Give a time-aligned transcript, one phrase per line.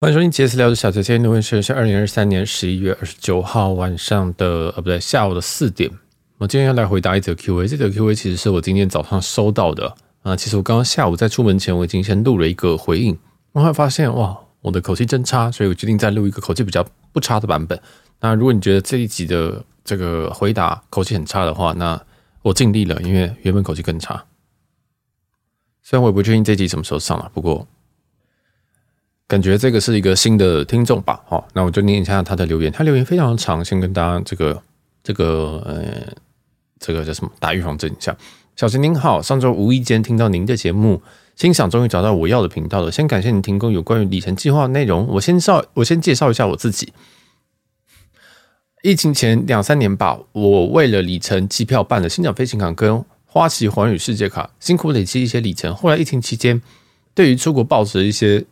[0.00, 1.02] 欢迎收听杰斯聊的小杰。
[1.02, 5.90] 今天录音时间是二零二三年十一月二十九号晚上的，呃，不对，下午的四点。
[6.36, 9.92] 我今天要来回答一则 Q&A，这则 Q&A 其实是我今天早上收到的
[10.22, 10.36] 啊。
[10.36, 13.18] 其实我刚刚下午在出门前，我已经先录了一个回应，
[13.50, 17.76] 然后发现哇，我的口气真差，所以我决定再录一个口气比较不差的版本。
[18.20, 22.00] 那如果你觉得这一集的这个回答口气很差的话，那
[22.42, 24.26] 我尽力了，因为原本口气更差。
[25.82, 27.66] 虽然我也不确定这集什么时候上了，不过。
[29.28, 32.72] 感觉这个是一个新的听众吧，好，那我就念一下他的留言。
[32.72, 34.62] 他留言非常长，先跟大家这个
[35.04, 36.10] 这个呃，
[36.80, 38.16] 这个叫什么打预防针一下。
[38.56, 41.02] 小陈您好，上周无意间听到您的节目，
[41.36, 42.90] 心想终于找到我要的频道了。
[42.90, 45.06] 先感谢您提供有关于里程计划的内容。
[45.08, 46.94] 我先绍，我先介绍一下我自己。
[48.82, 55.74] 疫情前两三年吧，我为了里程机票办了星展飞行卡跟花旗环宇世界卡，辛苦累积一些里程。
[55.74, 56.62] 后来疫情期间，
[57.14, 58.46] 对于出国抱持一些。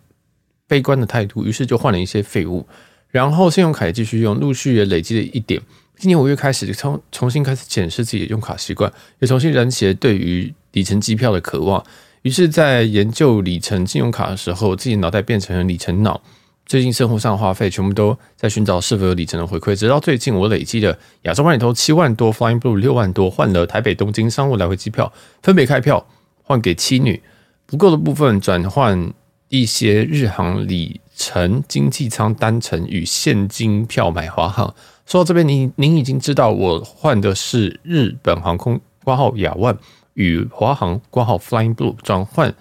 [0.69, 2.67] 悲观的态度，于是就换了一些废物，
[3.11, 5.61] 然后信用卡也继续用，陆续也累积了一点。
[5.99, 11.83] 今年五月开始，重重新开始检视自己的用卡习惯，也重新燃起了对于里程机票的渴望。
[12.23, 16.21] 于是，在研究里程信用卡的时候，自己脑袋变成了里程脑。
[16.67, 19.75] 最近生活上的花费，全部都在寻找是否有里程的回馈。
[19.75, 26.07] 直到最近，我累积了亚洲万里通七万多，Flying Blue 六万多，换了台北东京商务来回机票，分别开票
[26.43, 27.23] 换给妻女，
[27.65, 29.15] 不够的部分转换。
[29.49, 34.75] 一些日航里程经济舱单程与现金票买华航。
[35.07, 39.79] 说到这边，您您已经知道我换的是日本航空挂号亚万
[40.15, 42.55] 与华航挂号 Flying Blue 转换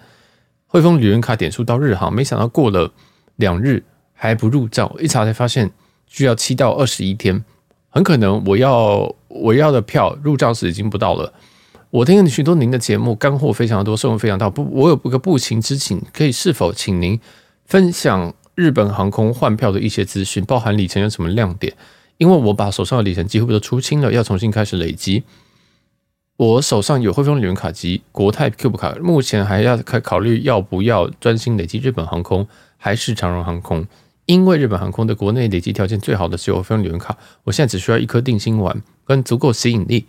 [0.66, 2.92] 汇丰旅人卡点数到日航，没想到过了
[3.36, 5.72] 两日还不入账，一查才发现
[6.06, 7.44] 需要七到二十一天，
[7.88, 11.32] 很可能我要我要的票入账时已经不到了。
[11.96, 14.50] 我听了许多您的节目，干货非常多，收获非常大。
[14.50, 17.18] 不，我有一个不情之请，可以是否请您
[17.64, 21.72] 分享日本航空换票的一些资讯，包含里程有什么亮点？
[22.18, 25.24] 因为我把手上的里程几乎都出清了，要重新开始累积。
[26.36, 32.46] 我手上有汇丰旅人卡及国泰 Cube 卡，目前还要开考虑要不要专心累积日本航空
[32.76, 33.86] 还是长荣航空？
[34.26, 40.04] 因为日本航空的国内累积条件最好的是有汇丰旅人卡，我现在只需要一颗定心丸跟足够吸引力。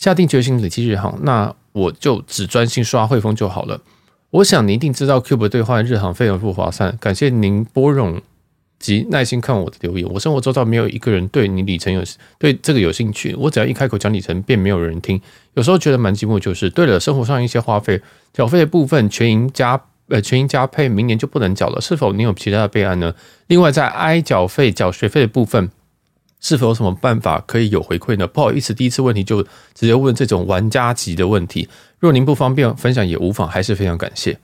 [0.00, 3.82] 下定决心累积日航，那我就只专心刷汇丰就好了。
[4.30, 6.96] 我想你一定知道 Cube 兑换日航非常不划算。
[6.98, 8.18] 感谢您拨冗
[8.78, 10.08] 及耐心看我的留言。
[10.10, 12.02] 我生活周遭没有一个人对你里程有
[12.38, 13.34] 对这个有兴趣。
[13.34, 15.20] 我只要一开口讲里程，便没有人听。
[15.52, 18.00] 有时候觉得蛮寂寞，就是对了，生活上一些花费
[18.32, 19.78] 缴费的部分全银加
[20.08, 21.78] 呃全银加配，明年就不能缴了。
[21.78, 23.14] 是否你有其他的备案呢？
[23.48, 25.70] 另外在 I 缴费缴学费的部分。
[26.40, 28.26] 是否有什么办法可以有回馈呢？
[28.26, 29.42] 不好意思，第一次问题就
[29.74, 31.68] 直接问这种玩家级的问题。
[31.98, 34.38] 若您不方便分享也无妨，还是非常感谢。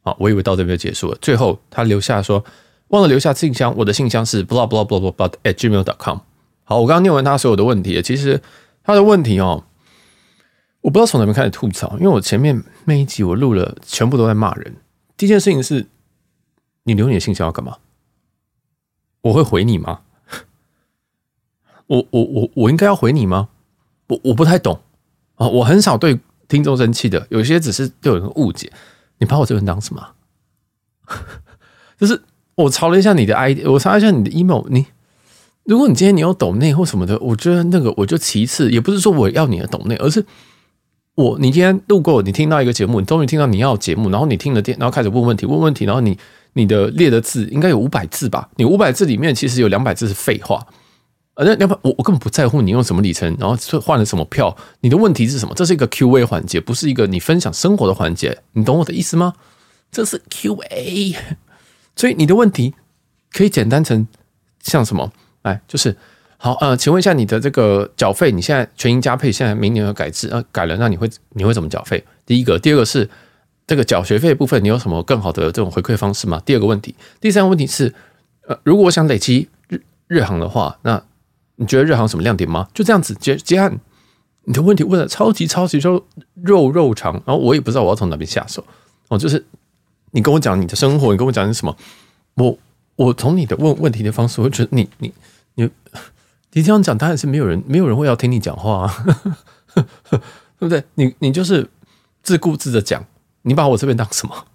[0.00, 1.18] 好，我以为到这边就结束了。
[1.20, 2.42] 最后他留下说，
[2.88, 6.18] 忘了留下信箱，我的信箱是 blah blah blah blah blah at gmail dot com。
[6.64, 8.40] 好，我刚刚念完他所有的问题，其实
[8.82, 9.64] 他的问题哦，
[10.80, 14.76] 我不知道从哪边开始吐槽，因为我前面那一集我录了，全部都在骂人。
[15.16, 15.86] 第一件事情是，
[16.84, 17.76] 你留你的信箱要干嘛？
[19.20, 20.00] 我会回你吗？
[21.86, 23.48] 我我我我应该要回你吗？
[24.08, 24.80] 我我不太懂
[25.36, 26.18] 啊，我很少对
[26.48, 28.70] 听众生气的，有些只是对有人误解。
[29.18, 30.08] 你把我这个人当什么？
[31.98, 32.20] 就是
[32.56, 34.86] 我查了一下你的 ID，我查了一下你的 email，你
[35.64, 40.24] 如果你今天你有抖内或什么的，我觉得那个我就其次，也不是说我要你的抖内，而是
[41.14, 46.18] 我你今天路过，你听到一个节目，你终于听到你要节目，然后你听了电，然后开始问问题，问问题，然后你
[46.54, 48.50] 你的列的字应该有五百字吧？
[48.56, 50.66] 你五百字里面其实有两百字是废话。
[51.34, 54.56] 呃，那要不我我根本不在乎你用什么里程，然后换了什么票。
[54.80, 55.54] 你的问题是什么？
[55.54, 58.38] 这是一个 Q&A 环节，不是一个你分享生活的环节。
[58.52, 59.34] 你懂我的意思吗？
[59.90, 61.16] 这是 Q&A，
[61.96, 62.74] 所以你的问题
[63.32, 64.06] 可以简单成
[64.60, 65.12] 像什么？
[65.42, 65.96] 哎，就是
[66.36, 72.04] 好呃，请问一下你的这个缴费，你现在全银加配，现在明年要改制，呃，改了，那你会你会怎么缴费？
[72.24, 73.08] 第一个，第二个是
[73.66, 76.40] 这个缴学费部分，你有什么更好的这种回馈方式吗？
[76.44, 77.92] 第二个问题，第三个问题是，
[78.46, 81.02] 呃，如果我想累积日日航的话，那
[81.56, 82.68] 你觉得日航什么亮点吗？
[82.74, 83.78] 就这样子接接案，
[84.44, 86.04] 你的问题问的超级超级说
[86.34, 88.64] 肉肉长，然后我也不知道我要从哪边下手
[89.08, 89.18] 哦。
[89.18, 89.44] 就是
[90.10, 91.76] 你跟我讲你的生活，你跟我讲你什么，
[92.34, 92.58] 我
[92.96, 95.12] 我从你的问问题的方式，我觉得你你
[95.54, 95.70] 你
[96.52, 99.04] 你这样讲，当然是没有人没有人会要听你讲话啊，
[99.74, 99.84] 对
[100.58, 100.84] 不对？
[100.94, 101.68] 你你就是
[102.22, 103.04] 自顾自的讲，
[103.42, 104.46] 你把我这边当什么？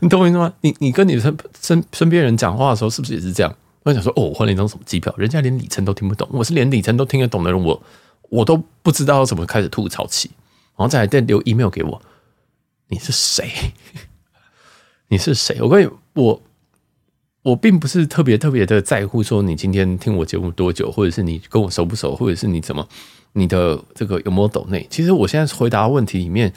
[0.00, 0.54] 你懂我意思吗？
[0.62, 3.54] 你你跟你身身身边人讲话的时候，是不是也是这样？
[3.84, 5.14] 我想说，哦，我换了一张什么机票？
[5.16, 7.82] 人家连里程都听不懂，我是连里程都听得懂的人，我
[8.30, 10.30] 我都不知道怎么开始吐槽起，
[10.76, 12.02] 然后再来再留 email 给我。
[12.88, 13.50] 你是谁？
[15.08, 15.60] 你是谁？
[15.60, 16.42] 我跟你我
[17.42, 22.88] 我并不是特别特别的在乎说你今天听我节目多久，或者是你跟我熟不熟，或者是你怎么
[23.34, 24.86] 你的这个有没有抖内。
[24.90, 26.50] 其实我现在回答问题里面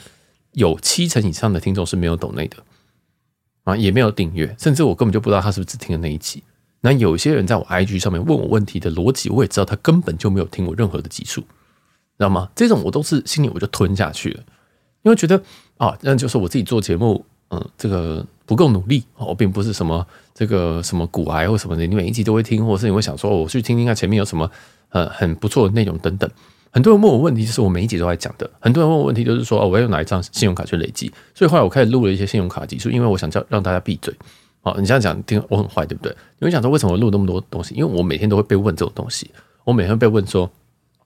[0.54, 2.58] 有七成以上的听众是没有抖内的
[3.66, 6.42] 啊，也没有订阅，甚至我根本就不知道他是不是只听了那一集。
[6.88, 11.48] 那有些人在我 IG 上面问我问题的逻辑，我也知道他根本就没有听过任何的集数，知
[12.20, 12.50] 道吗？
[12.56, 14.40] 这种我都是心里我就吞下去了，
[15.04, 15.36] 因为觉得
[15.76, 24.50] 啊，那就是我自己做节目，嗯，这个不够努力哦，并不是什么这个什么骨癌或什么的，你每一集都会听，或是你会想说，我去听听看前面有什么
[24.92, 26.32] 呃很不错的内容等等。
[26.72, 28.50] 很多人问我问题，就是我每一集都在讲的。
[28.62, 31.12] 很多人问我问题，就是说哦，我要用哪一张信用卡去累积？
[31.36, 34.14] 所以后来我开始录了一些信用卡集数，因为我想叫让大家闭嘴。
[34.68, 36.16] 哦，你这样讲听我很坏，对不对？
[36.40, 37.74] 你会想说为什么录那么多东西？
[37.76, 39.30] 因为我每天都会被问这种东西，
[39.64, 40.50] 我每天被问说，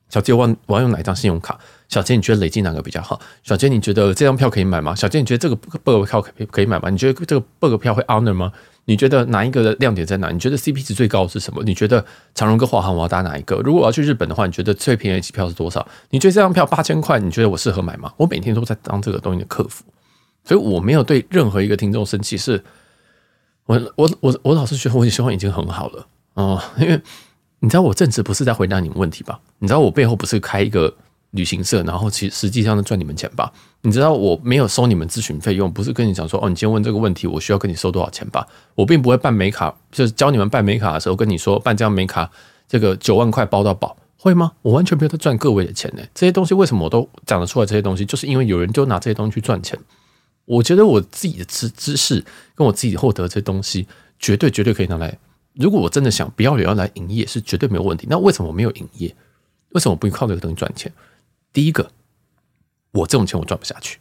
[0.10, 1.60] 小杰，我我要用哪一张信用卡？
[1.88, 3.20] 小杰，你觉得累积哪个比较好？
[3.44, 4.96] 小杰，你觉得这张票可以买吗？
[4.96, 6.90] 小杰，你觉得这个 bug 票可以可以买吗？
[6.90, 8.52] 你觉得这个 bug 票会 honor 吗？
[8.86, 10.32] 你觉得哪一个的亮点在哪？
[10.32, 11.62] 你觉得 CP 值最高是什么？
[11.64, 12.04] 你觉得
[12.34, 13.58] 长荣跟华航我要搭哪一个？
[13.58, 15.86] 如果我要去日本的话，你觉得最便宜的机票是多少？
[16.10, 18.12] 你觉得这张票八千块，你觉得我适合买吗？
[18.18, 19.84] 我每天都在当这个东西的客服，
[20.44, 22.62] 所以我没有对任何一个听众生气是。
[23.66, 27.00] 我我我我老是觉得我希望已经很好了哦，因为
[27.60, 29.40] 你知道我正职不是在回答你们问题吧？
[29.60, 30.94] 你知道我背后不是开一个
[31.32, 33.52] 旅行社，然后其实际上是赚你们钱吧？
[33.82, 38.46] 你知道我没有收你们咨询费用，不是跟你讲说哦，你今天问这个问题，我需要跟你收多少钱吧？
[38.76, 42.30] 我并不会办美卡，就是教你们办美卡的时候跟你说办这张美卡，
[42.68, 44.52] 这个九万块包到宝，会吗？
[44.64, 46.02] 我完全没有在赚各位的钱呢。
[46.14, 47.66] 这些东西为什么我都讲得出来？
[47.66, 49.80] 这些东西就是因为有人就拿这些东西去赚钱。
[50.52, 52.26] 我觉得我自己的知知识
[52.56, 53.88] 跟我自己获得这些东西，
[54.20, 55.18] 绝对绝对可以拿来。
[55.54, 58.06] 如果我真的想不要也要来营业，是绝对没有问题。
[58.10, 59.16] 那为什么我没有营业？
[59.70, 60.92] 为什么我不靠这个东西赚钱？
[61.54, 61.90] 第一个，
[62.92, 64.00] 我这种钱我赚不下去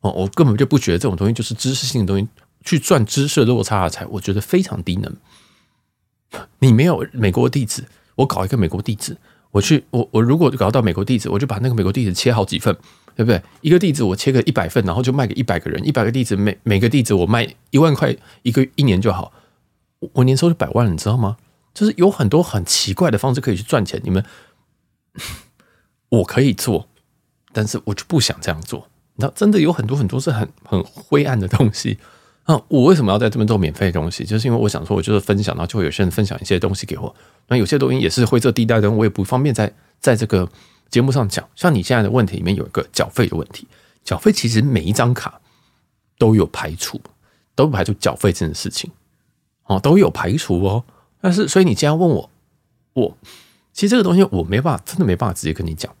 [0.00, 2.26] 哦，我根本就不觉得这种东西就是知识性的东西，
[2.64, 5.16] 去赚知识的落差的财，我觉得非常低能。
[6.58, 7.84] 你没有美国地址，
[8.16, 9.16] 我搞一个美国地址，
[9.56, 12.76] 我去我我如果搞到美国地址，我就把那个美国地址切好几份。
[13.16, 13.42] 对不对？
[13.62, 15.82] 一个地址我切个一百份，然后就卖给一百个人。
[15.86, 19.32] 一百个地址，每每个地址我卖一万块，一个一年就好。
[20.12, 21.38] 我年收入百万，你知道吗？
[21.72, 23.98] 就是有很多很奇怪的方式可以去赚钱。
[24.04, 24.22] 你们，
[26.12, 26.88] 我可以做，
[27.54, 28.86] 但是我就不想这样做。
[29.14, 31.96] 你知道，真的有很多很多是很很灰暗的东西
[32.46, 32.60] 啊！
[32.68, 34.24] 我为什么要在这边做免费的东西？
[34.24, 37.14] 就是因为我想说，我就是分享，然后就会有些人分享一些东西给我。
[37.48, 40.48] 那有些东西也是灰色地带的，我也不方便在在这个。
[40.88, 43.66] 节目上讲，像你现在的问题里面有一个缴费的问题，
[44.04, 45.40] 缴费其实每一张卡
[46.16, 47.00] 都有排除，
[47.56, 48.88] 都有排除缴费这件事情，
[49.64, 50.84] 哦，都有排除哦。
[51.20, 52.30] 但是，所以你既然问我，
[52.92, 53.18] 我
[53.72, 55.92] 其实这个东西我没办法，真的没办法直接跟你讲，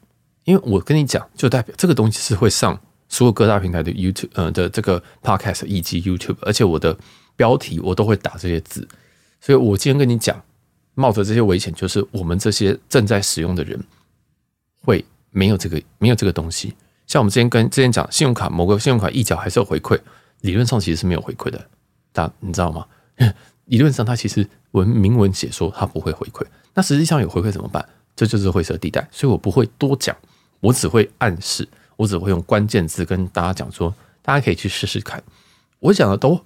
[0.44, 6.96] 因为我跟你讲，就代表这个东西是会上所有各大平台的 YouTube 呃的这个 Podcast 以及 YouTube，而且我的
[7.36, 8.86] 标题我都会打这些字，
[9.40, 10.42] 所以我今天跟你讲，
[10.94, 13.82] 冒着这些危险，就是我们这些正在使用的人。
[14.82, 16.72] 会没有这个没有这个东西，
[17.08, 19.98] 像我们之前跟之前讲，信用卡某个信用卡一角还是有回馈，
[20.42, 21.66] 理论上其实是没有回馈的，
[22.12, 22.86] 但你知道吗？
[23.66, 27.84] 理论上它其实文明文写说它不会回馈，那实际上有回馈怎么办？
[28.14, 30.16] 这就是灰色地带，所以我不会多讲，
[30.60, 35.22] 我只会暗示，我只会用关键字跟大家讲说，大家可以去试试看。
[35.80, 36.40] 我讲的都，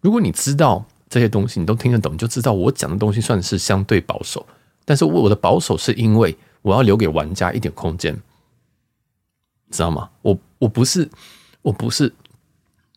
[0.00, 4.46] 如果你知道这些东西，你都听得懂，你就知道我讲的东西算是相对保守，
[4.84, 6.36] 但是我的保守是因为。
[6.64, 8.18] 我要留给玩家一点空间，
[9.70, 10.08] 知道吗？
[10.22, 11.06] 我我不是
[11.60, 12.10] 我不是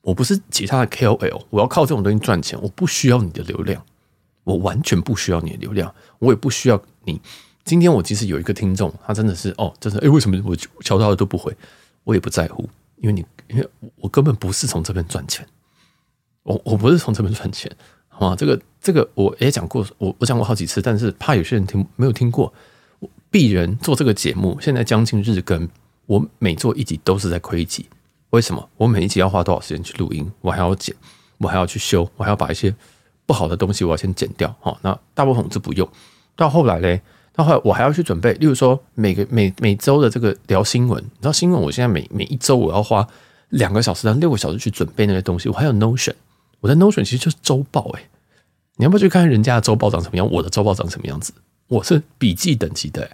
[0.04, 2.58] 我不是其他的 KOL，我要靠这种东西赚钱。
[2.62, 3.84] 我不需要你的流量，
[4.46, 7.20] 我完全不需要你的流量，我也不需要你。
[7.66, 11.54] 今天我其实有一个听众，他真的是哦，真的哎，为什么我敲到的都不回？
[12.08, 15.46] 我也不在乎，因为你因为我根本不是从这边赚钱，
[16.44, 17.70] 我我不是从这边赚钱，
[18.08, 18.34] 好吗？
[18.34, 22.54] 这个这个我也讲过，我我讲过好几次，但是怕有些人听没有听过。
[23.30, 25.68] 鄙人做这个节目，现在将近日更，
[26.06, 27.86] 我每做一集都是在亏一集。
[28.30, 28.70] 为什么？
[28.78, 30.32] 我每一集要花多少时间去录音？
[30.40, 30.96] 我还要剪，
[31.40, 32.74] 我还要去修，我还要把一些
[33.26, 34.56] 不好的东西我要先剪掉。
[34.62, 35.88] 好，那大部分是不用。
[36.38, 37.02] 到后来嘞，
[37.38, 43.08] 到后我还要去准备，例如说每个每每周的这个聊新闻，你知道新闻，我现在每每一周我要花
[43.50, 45.48] 两个小时到六个小时去准备那些东西。
[45.48, 46.15] 我还有 Notion，
[46.60, 48.10] 我的 Notion 其实就是周报哎，
[48.77, 50.27] 你要不要去看看人家的周报长什么样？
[50.32, 51.32] 我的周报长什么样子？
[51.67, 53.08] 我是笔记等级的，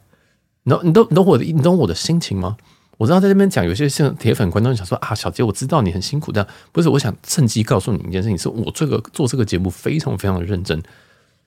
[0.63, 2.55] 你你都你懂我的，你懂我的心情吗？
[2.97, 10.81] 我知道在这边讲，有些像铁粉观众想说啊，小杰，我知道你很辛苦，但不是，我想趁机告诉你一件事情，是我这个做这个节目非常非常的认真，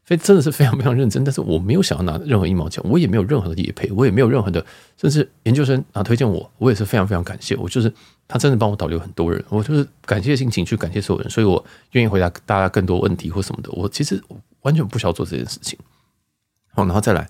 [0.06, 4.64] 非真的是非常非常认真，但是我没有想要拿任何一毛钱，我也没有任何的业配，我也没有任何的，
[4.96, 7.92] 甚至研究生啊推荐我，我也是非常非常感谢，我就是
[8.28, 14.22] 他真的帮我导流很多人，我就是感谢心情去感谢所有人，所以我愿意回答大家更多问题或什么的，我其实
[14.62, 15.76] 完全不需要做这件事情。
[16.72, 17.28] 好，然后再来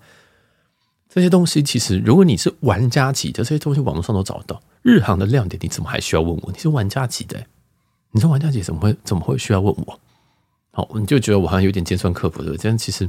[1.09, 4.61] 这些东西，其实如果你是玩家级的，这些东西网络上都找得到。
[4.83, 6.53] 日航的亮点，你怎么还需要问我？
[6.53, 7.43] 你是玩家级的，
[8.11, 9.99] 你是玩家级，怎么会怎么会需要问我？
[10.77, 13.09] 好，你就觉得我好像有点尖酸刻薄的，这样其实，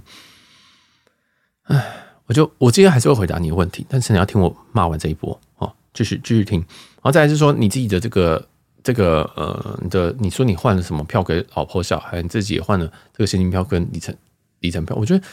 [1.63, 6.61] 唉，我就我今天还是会回答你的问题，但是你要听我骂完这一波哦，继续继续听。
[6.61, 8.47] 然后再来是说你自己的这个
[8.81, 14.15] 这个呃你的，你说你换了什么票给老婆小孩，你自己也换了这个现金票跟里程
[14.61, 15.23] 里程票，我觉得。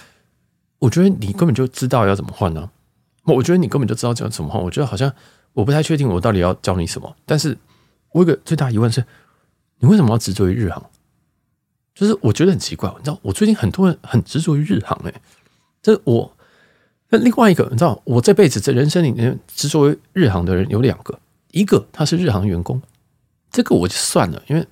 [0.81, 2.69] 我觉得你根本就知道要怎么换呢？
[3.23, 4.63] 我觉得你根本就知道要怎么换。
[4.63, 5.11] 我觉得好像
[5.55, 7.17] 我不太确定我到底要教你什么。
[7.25, 7.57] 但是
[8.11, 9.03] 我有个最大疑问是，
[9.79, 10.85] 你为什么要执着于日航？
[11.95, 15.13] 就是我觉得很奇怪，你知道，我最近很多人很执着于日航，哎，
[15.81, 16.37] 这我
[17.09, 21.19] 那另外一个，你知道，我这辈子在人生里面执着于日航的人有两个，
[21.53, 22.83] 一个他是日航员工，
[23.51, 24.67] 这个我就算了，因为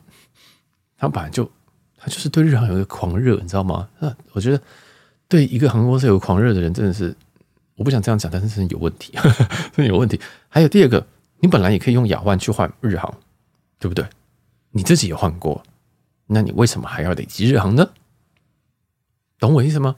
[0.99, 1.51] 他本来就
[1.97, 3.89] 他就是对日航有一个狂热，你知道吗？
[3.99, 4.61] 那我觉得。
[5.29, 7.17] 对一个航空公司有狂热的人，真的是
[7.77, 9.15] 我不想这样讲，但是真的有问题，
[9.73, 10.21] 真的有问题。
[10.51, 11.07] 还有第二个，
[11.41, 13.11] 你本来也可以用亚万去换日航，
[13.79, 14.05] 对不对？
[14.73, 15.63] 你自己也换过，
[16.33, 17.91] 那你为什么还要累积日航呢？
[19.39, 19.97] 懂我意思吗？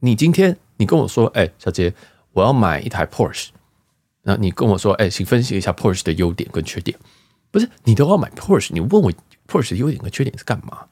[0.00, 1.92] 你今天你跟我说，哎，小杰，
[2.32, 3.48] 我要买一台 Porsche，
[4.22, 6.98] 那你跟我说，哎，请分析一下 Porsche 的优点跟缺点。
[7.50, 9.12] 不是你都要买 Porsche，你问我
[9.48, 10.86] Porsche 的优点跟缺点是干嘛？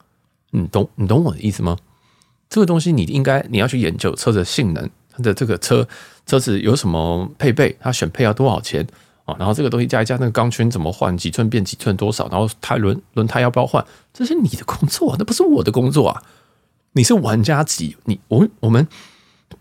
[0.51, 1.77] 你懂你懂我的意思吗？
[2.49, 5.87] 这个东西你应该你要去研究车子的性能，它的这个车
[6.25, 8.85] 车子有什么配备，它选配要多少钱
[9.25, 9.35] 啊？
[9.39, 12.27] 然后这个东西加一加，那个钢圈怎么换，几寸变几寸多少？
[12.29, 13.85] 然后胎轮轮胎要不要换？
[14.13, 16.23] 这是你的工作，那不是我的工作啊！
[16.93, 18.87] 你是玩家级，你我我们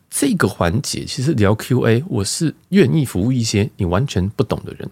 [0.09, 4.89] 这个环节其实聊 QA，我是愿意服务一些你完全不懂的人。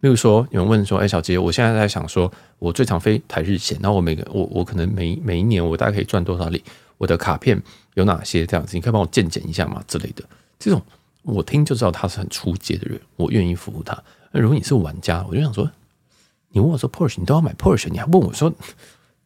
[0.00, 6.62] 例如说，有人问说：“哎，小杰，我现在在想说，我最常飞台日线，那我每个我我可能每每一年我大概可以赚多少里？”
[6.96, 7.58] 我的卡片
[7.94, 8.44] 有哪些？
[8.44, 9.82] 这样子，你可以帮我鉴检一下吗？
[9.88, 10.22] 之类的，
[10.58, 10.82] 这种
[11.22, 13.96] 我听就知道他是很出街的人，我愿意服务他。
[14.32, 15.70] 如果你是玩家，我就想说，
[16.48, 18.48] 你问我说 Porsche，你都要买 Porsche，你还问我说，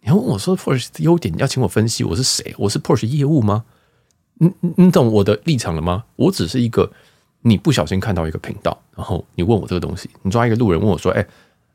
[0.01, 2.55] 你还问我说 Porsche 的优点，你要请我分析我是谁？
[2.59, 3.65] 我是 Porsche 业务吗？
[4.35, 6.05] 你你懂我的立场了吗？
[6.17, 6.91] 我只是一个
[7.43, 11.27] 你不小心看到一个频道，然后你问我这个东西，你抓一个路人问我说，哎，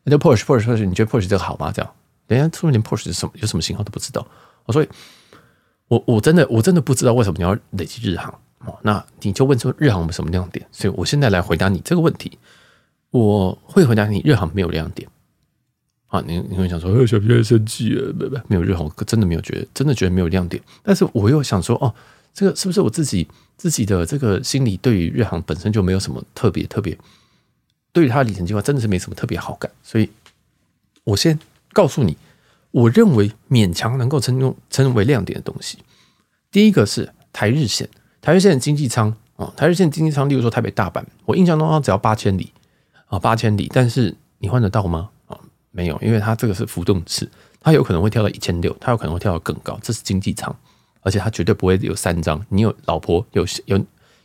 [0.04, 1.72] 那 Porsche Porsche Porsche，你觉得 Porsche 这个好吗？
[1.72, 1.92] 这样，
[2.28, 4.28] 人家突然连 Porsche 是什么，有什么型号都不知道，
[4.70, 4.90] 所以。
[5.90, 8.32] 我我真的我真的不知道为什么你要累积日航
[8.66, 10.66] 哦，那你就问说日航有什么亮点？
[10.72, 12.38] 所以我现在来回答你这个问题。
[13.12, 15.10] 我会回答你，日航没有亮点。
[16.08, 20.62] 啊，你你会想说，小皮生气了，不不，没有日航，真的没有觉得，真的觉得没有亮点。
[20.84, 21.94] 但是我又想说，哦，
[22.34, 26.98] 这个是不是我自己自己的这个心里对于日航本身就没有什么特别特别，
[27.92, 29.72] 对于它的里程计划真的是没什么特别好感。
[29.84, 30.10] 所以
[31.04, 31.40] 我先
[31.74, 32.18] 告诉你。
[32.72, 35.80] 我认为勉强能够称用称为亮点的东西，
[36.52, 37.90] 第一个是台日线，
[38.22, 42.52] 台日线的经济舱啊，台日线经济舱，例如说台北大阪，我印象中它只要八千里
[43.08, 45.10] 啊，八千里，但是你换得到吗？
[45.28, 45.38] 啊，
[45.72, 47.30] 没有，因为它这个是浮动式，
[47.62, 50.56] 它有可能会跳到一千六，它有可能会跳到更高，这是经济舱，
[51.02, 53.80] 而且它绝对不会有三张，你有老婆有有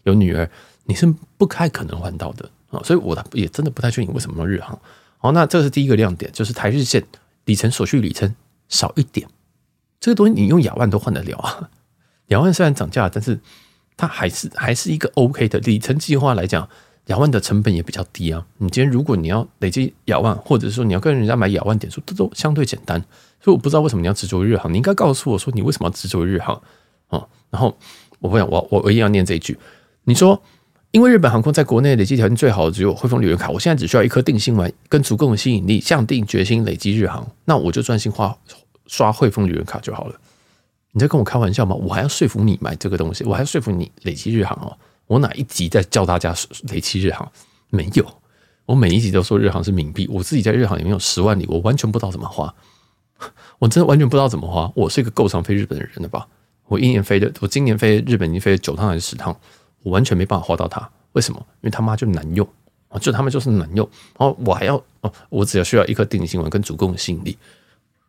[0.05, 0.49] 有女儿，
[0.85, 4.79] 你是不太可能换到的啊，所以我也真的不太确定为什么要日航。
[5.19, 7.05] 好，那这是第一个亮点，就是台日线。
[7.47, 8.35] 里程所需里程
[8.71, 9.29] 少一点，
[10.01, 11.69] 这个东西你用亚万都换得了啊。
[12.29, 13.39] 亚万虽然涨价，但是
[13.97, 16.69] 它还是还是一个 OK 的里程计划来讲，
[17.07, 18.47] 亚万的成本也比较低啊。
[18.59, 23.01] 你今天如果你要累积亚万，或者说你要跟人家买亚万点数，这都相对简单。
[23.41, 26.61] 所以我不知道为什么你要执着日航，你应该告诉我说你为什么要执着日航
[27.09, 27.27] 啊。
[27.51, 27.77] 然后
[28.21, 29.59] 我会我我唯一要念这一句，
[30.05, 30.43] 你说。
[30.95, 38.33] 因为日本航空在国内累积条件最好的只有汇丰旅游卡，我现在只需要一颗定心丸跟足够的吸引力，下定决心累积日航，那我就专心花
[38.87, 40.15] 刷汇丰旅游卡就好了。
[40.95, 41.75] 你在跟我开玩笑吗？
[41.75, 44.79] 我还要说服你买这个东西，我还要说服你累积日航哦。
[45.09, 46.33] 我哪一集在教大家
[46.69, 47.31] 累积日航？
[47.71, 48.07] 没有，
[48.65, 50.09] 我每一集都说日航是冥币。
[50.09, 52.55] 我自己在日航里面有十万里，我完全不知道怎么花，
[53.59, 54.73] 我真的完全不知道怎么花。
[54.77, 56.27] 我是一个够常飞日本的人了吧？
[56.69, 59.37] 我一年飞的，我今年飞日本已经飞了九趟还是十趟？
[59.83, 61.39] 我完全没办法花到它，为什么？
[61.63, 62.49] 因为他妈就难用！
[63.01, 63.85] 就他们就是难用，
[64.17, 67.37] 然后我还要哦，我只要需要一颗定心丸跟足够的吸引力。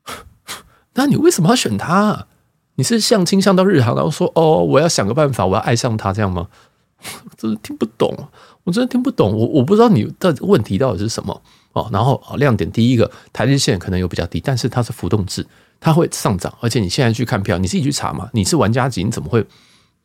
[0.94, 2.28] 那你为什么要选它？
[2.76, 6.48] 你是相亲相到日航，然后说哦，我要想个办法，我要爱上他这样吗？
[7.38, 8.16] 真的听不懂，
[8.64, 9.32] 我真的听不懂。
[9.38, 11.42] 我我不知道你的问题到底是什么
[11.74, 11.88] 哦。
[11.92, 15.46] 然后亮点第一个，台日线可能有比较低，但是它是浮动制，
[15.80, 18.30] 它会上涨，而且你现在去看票，你自己去查嘛。
[18.34, 19.46] 你是玩家级，你怎么会？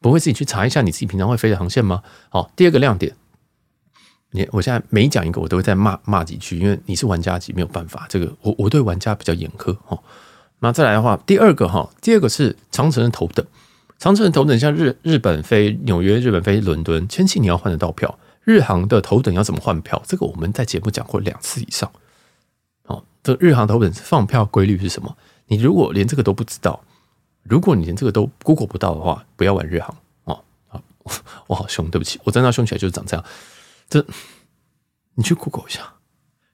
[0.03, 2.03] 不会自己去查一下你自己平常会飞的航线吗？
[2.31, 3.15] 好，第二个亮点，
[4.31, 8.07] 你我现在每讲一个，我都会再骂骂几句，因为你是玩家级，没有办法。
[8.09, 9.99] 这个我我对玩家比较严苛哈。
[10.61, 13.45] 那再来的话，第二个哈，第二个是长城的头等
[13.99, 18.19] 长城的头等像日日本飞纽约、日本飞伦敦，千禧你要换得到票。
[18.45, 20.03] 日航的头等要怎么换票？
[20.07, 21.91] 这个我们在节目讲过两次以上。
[22.85, 25.17] 哦，这日航头等放票规律是什么？
[25.47, 26.83] 你如果连这个都不知道，
[27.43, 30.43] 如果你连这个都 Google 不到的话，不要玩日航哦。
[30.69, 30.81] 啊，
[31.47, 33.25] 我好凶，对不起，我真的凶起来就是长这样。
[33.89, 34.05] 这，
[35.15, 35.95] 你去 Google 一下，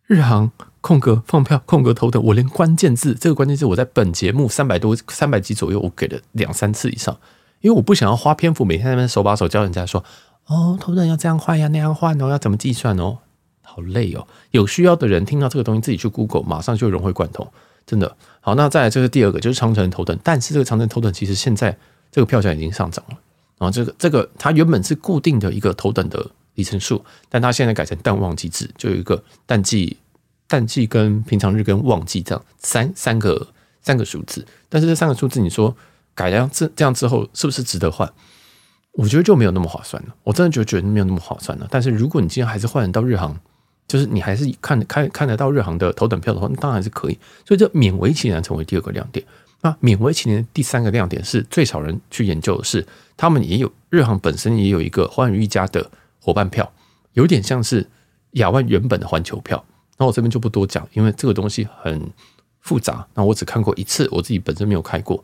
[0.06, 0.50] 日航
[0.86, 7.18] 空格放票空格头等，我连关键字这个关键字我在本节目三百多三百集左右，我给了两三次以上，
[7.60, 10.04] 因为我不想要花篇幅每天在那边手把手教人家说。
[10.46, 13.18] 哦，头等要这样换呀，那样换哦，要怎么计算哦？
[13.62, 14.28] 好累哦。
[14.52, 17.44] 有需要的人听到这个东西，自己去 Google，马上就融会贯通，
[17.84, 18.16] 真的。
[18.40, 20.16] 好，那再来这是第二个，就是长城头等。
[20.22, 21.76] 但是这个长城头等其实现在
[22.12, 23.18] 这个票价已经上涨了。
[23.58, 26.24] 然后这个这个它原本是固定的一个头等的
[26.54, 29.96] 里程数，但它现在改成淡旺季制，就有一个淡季、
[30.46, 33.48] 淡季跟平常日跟旺季这样三三个
[33.82, 34.46] 三个数字。
[34.68, 35.76] 但是这三个数字，你说
[36.14, 38.12] 改良这这样之后，是不是值得换？
[38.92, 41.66] 我觉得就没有那么划算了，我真的就觉得没有那么划算了。
[41.70, 43.38] 但是如果你今天还是换得到日航，
[43.86, 47.18] 就是你还是看看看得到日航的头等票的话，那当然是可以。
[47.46, 49.24] 所以这勉为其难成为第二个亮点。
[49.60, 52.86] 那勉为其难第三个亮点是最少人去研究的是，
[53.16, 56.72] 他们也有日航本身也有一个寰宇一家的伙伴票，
[57.12, 57.86] 有点像是
[58.32, 59.62] 亚万原本的环球票。
[59.96, 62.10] 那我这边就不多讲，因为这个东西很
[62.60, 63.06] 复杂。
[63.14, 65.22] 那我只看过一次，我自己本身没有开过。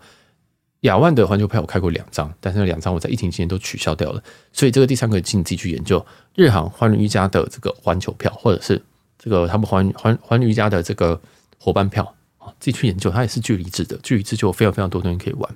[0.80, 4.20] 亚万的环球票我开过两张，但是那两张我在疫情期间都取消掉了，
[4.52, 8.82] 所以这个第三个请你自己去研究日航寰宇一家的这个环球票，或者是
[9.16, 11.20] 这个他们寰寰寰宇一家的这个
[11.56, 12.02] 伙伴票
[12.38, 15.54] 啊，自己去研究，它也是距离制的，距离制就有非常非常多东西可以玩。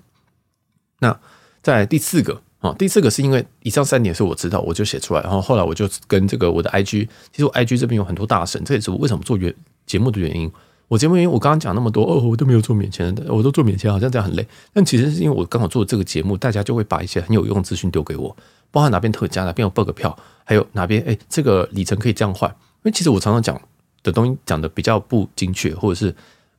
[1.00, 1.18] 那
[1.60, 9.54] 在第四个啊，第四个是因为以上三点是我知道，我就写出来，然后后来我就跟这个我的 IG，其实我 IG 这边有很多大神，这也是我为什么做原
[9.86, 10.50] 节目的原因。
[10.88, 14.46] 我节目原因我刚刚讲那么多哦，我都没有做免签的，我都做免签，好像这样很累。
[14.72, 18.36] 但其实是因为我刚好做这个节目，大家就会把一些很有用资讯丢给我，
[18.70, 22.48] 包含哪边特价，哪边有 bug 票，还有哪边哎这个里程可以这样换。
[22.50, 23.60] 因为其实我常常讲
[24.04, 26.14] 的东西讲的比较不精确，或者是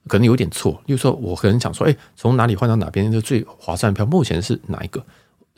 [0.07, 0.73] 可能有点错。
[0.87, 4.05] 例如说，我可能讲说，哎，从哪里换到哪边是最划算的票？
[4.05, 5.01] 目前是哪一个？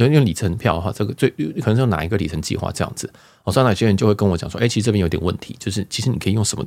[0.07, 3.12] 因为里程票哈，这个最可能是用哪一个里程计划这样子。
[3.43, 6.65] 我知道有些人就会跟我讲说，哎，其实这边有点问题，就是其实你可以用什么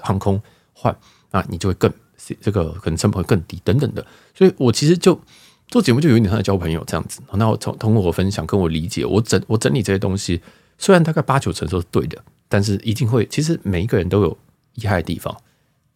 [0.00, 0.40] 航空
[0.72, 0.96] 换。
[1.30, 1.92] 那你就会更
[2.40, 5.20] 这个可能成本会更低等等的，所以我其实就
[5.66, 7.20] 做节目就有点像在交朋友这样子。
[7.32, 10.40] 那我从通过我分享跟我理解，我整我整理这些东西，
[10.78, 12.16] 虽然大概八九成都是对的，
[12.48, 14.38] 但是一定会其实每一个人都有
[14.74, 15.36] 厉害的地方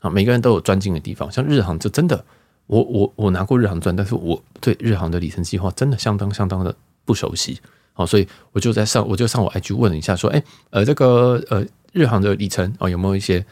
[0.01, 1.31] 啊，每个人都有专精的地方。
[1.31, 2.25] 像日航就真的，
[2.69, 6.73] 我我我拿过日航赚，但是我对日航的里程计划真的相当相当的
[7.05, 7.59] 不熟悉。
[7.93, 13.45] 好，所以我就在上我就上我 IG 问了一下，说，哎，呃，这个呃日航的里程啊有没有一些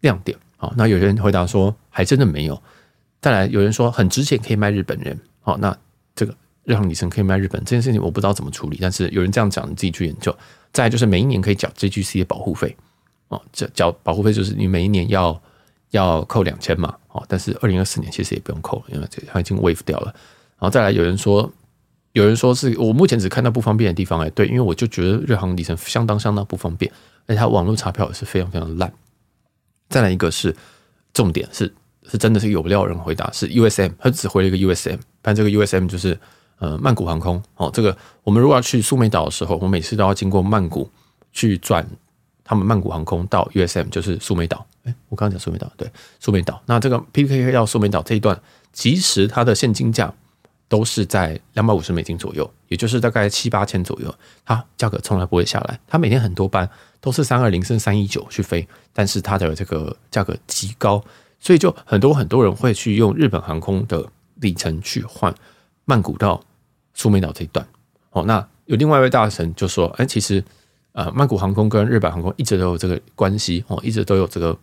[0.00, 0.36] 亮点？
[0.56, 2.60] 好，那有人回答说还真的没有。
[3.20, 5.16] 再来有人说很值钱，可以卖日本人。
[5.40, 5.76] 好，那
[6.16, 8.78] 这个日航里程可以卖日本这件事情，我不知道怎么处理。
[8.80, 10.36] 但是有人这样讲，你自己去研究。
[10.72, 12.74] 再就是每一年可以缴 JGC 的保护费。
[13.28, 15.40] 哦，缴缴保护费就是你每一年要
[15.96, 16.94] 要扣两千嘛。
[17.08, 20.06] 哦，但是二零二四年其实也不用扣了，因为这它已经 waive 掉了。
[20.58, 21.50] 然后再来有人说，
[22.12, 24.20] 有人说是我目前只看到不方便的地方。
[24.20, 26.90] 哎，对，因为我就觉得日航里程相当相当不方便，
[27.26, 28.92] 而且它网络查票也是非常非常烂。
[29.88, 30.54] 再来一个是
[31.12, 31.72] 重点是
[32.10, 36.18] 是真的是有料人回答是 USM，他只回了一个 USM，但这个 USM 就是
[36.58, 40.90] 呃曼谷航空哦，这个我们如果要去苏梅岛的时候，我每次都要经过曼谷
[41.32, 41.86] 去转
[42.44, 44.64] 他们曼谷航空到 USM，就是苏梅岛。
[44.84, 46.62] 哎，我刚刚讲苏梅岛，对，苏梅岛。
[46.66, 48.38] 那这个 PKK 到苏梅岛这一段，
[48.72, 50.12] 其实它的现金价
[50.68, 56.68] 都是在两百五十美金左右，也就是大概七八千左右，它价格从来不会下来，它每天很多班。
[57.00, 61.04] 都是三二零甚至三一九去飞，但是它的这个价格极高，
[61.38, 64.02] 所以就很多很多人会去用日本航空的
[64.36, 65.34] 里程去换
[65.84, 66.40] 曼谷到
[66.94, 67.68] 苏梅岛这一段。
[68.12, 70.42] 哦，那有另外一位大神就说：“哎，其实
[70.94, 74.56] 呃，曼谷航空跟日本航空一直都有这个关系哦，一直都有这个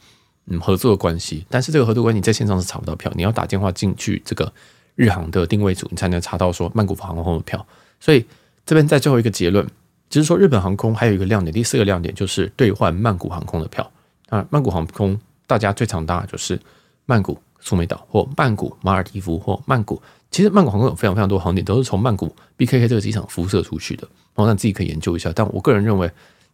[0.47, 1.45] 嗯合作的关系。
[1.49, 4.51] 但是这个合作关系你在线上是查不到票，你要打电话进去这个
[4.95, 7.63] 日航的定位组，你才能查到说曼谷航空的票。
[7.99, 8.25] 所以
[8.65, 9.65] 这边在最后一个结论。”
[10.11, 13.89] 就是说，日本航空还有一个亮点，第四个亮点就是兑换曼谷航空的票
[14.27, 14.45] 啊。
[14.49, 15.17] 曼谷航空
[15.47, 16.59] 大家最常搭的就是
[17.05, 20.01] 曼谷苏梅岛或曼谷马尔蒂夫或曼谷。
[20.29, 25.31] 其实曼谷航空有非常非常多航点都是从曼谷 BKK 这个机场辐射出去的，然后让自己可以研究一下。
[25.35, 26.09] 但我个人认为，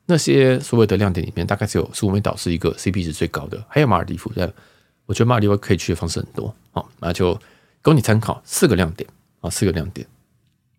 [0.08, 4.32] 那些所谓的亮点里面，大概只有苏梅岛是一个 CP 值最高的，还有马尔蒂夫。
[4.36, 4.52] 但
[5.06, 7.40] 我觉得马尔蒂夫可以去的方式很多，好，那就
[7.84, 8.42] 供你参考。
[8.44, 9.08] 四个亮点
[9.42, 10.06] 啊，四个亮点。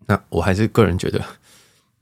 [0.07, 1.25] 那我还是个人觉得。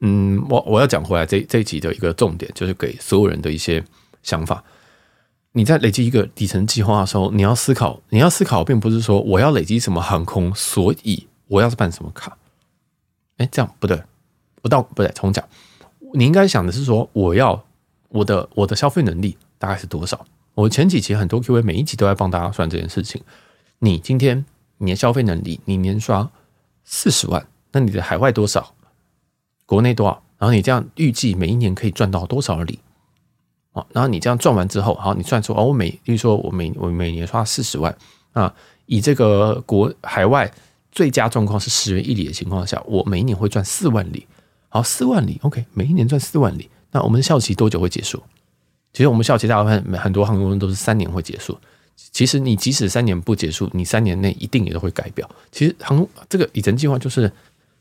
[0.01, 3.85] 嗯，我我要讲回来这这一集的一个重点，就是给所有人的一些
[4.23, 4.65] 想法。
[5.57, 12.37] 你在累积一个底层计划的时候，你要思考，你要思考，并不是说我要累积什么航空，所以我要是办什么卡，
[13.38, 14.03] 哎，这样不对，
[14.61, 15.42] 不到不对，重讲。
[16.12, 17.64] 你应该想的是说，我要
[18.11, 20.27] 我的我的消费能力大概是多少？
[20.53, 23.23] 我前几期很多 Q&A，每一集都在帮大家算这件事情。
[23.79, 24.45] 你今天
[24.77, 26.31] 你的消费能力，你年刷
[26.85, 28.75] 四十万，那你的海外多少？
[29.64, 30.23] 国内多少？
[30.37, 32.79] 然后你这样预计每一年可以赚到多少里？
[33.77, 37.95] 哦，然后你这样赚完之后，好，你算出哦，我每，比如说我每我每年刷四十万
[38.33, 38.53] 啊，
[38.87, 40.51] 以这个国海外
[40.91, 44.27] 最佳状况是十元一里的情况下，我每一年会赚四万里。
[44.71, 46.71] 好，四万里，OK，每一年赚四万里。
[46.91, 48.23] 那我们的效期多久会结束？
[48.95, 51.59] 其实我们效期大部分很多航空公司都是三年会结束。
[52.12, 55.29] 其实你即使三年不结束，你三年内一定也都会改表。
[55.53, 57.31] 其实航空这个里程计划就是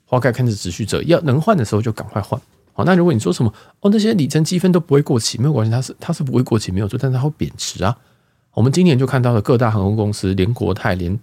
[0.05, 2.39] 花开看着持续者，要能换的时候就赶快换。
[2.77, 7.97] 好，那如果你说什么哦，那些里程积分都不会过期，没有关系，它是它是不会过期，没有错，但是它会贬值啊。
[8.53, 11.17] 我们今年就看到了各大航空公司，连国泰、连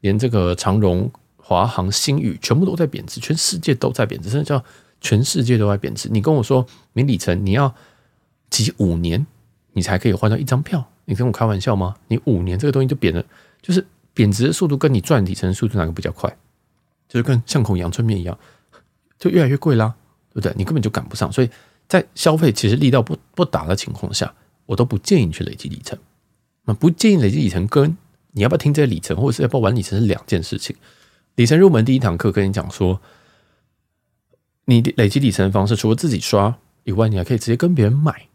[0.00, 4.62] 连这个长荣、华航、新宇，全部都在贬值，全世界都在贬值，甚至叫
[5.00, 6.10] 全世界都在贬值。
[6.10, 7.74] 你跟我说，你里程你要
[8.50, 9.26] 几五年，
[9.72, 10.90] 你才可以换到一张票？
[11.06, 11.96] 你跟我开玩笑吗？
[12.08, 13.24] 你五年这个东西就贬了，
[13.62, 16.36] 就是贬值的速度跟你赚里程的速度哪个比较快？
[17.08, 18.38] 就是跟巷口阳春面一样，
[19.18, 19.94] 就越来越贵啦。
[20.40, 20.54] 对不对？
[20.56, 21.50] 你根本就赶不上，所以
[21.88, 24.32] 在消费其实力道不不打的情况下，
[24.66, 25.98] 我都不建议你去累积里程。
[26.64, 27.96] 那不建议累积里程，跟
[28.32, 30.76] 你要不要听这个里程，或者是要不要玩里程是两件事情。
[31.34, 33.00] 里程入门第一堂课跟你讲说，
[34.66, 38.28] 你累积里程的方式，除了自己刷以外，你还可以直接跟别人买。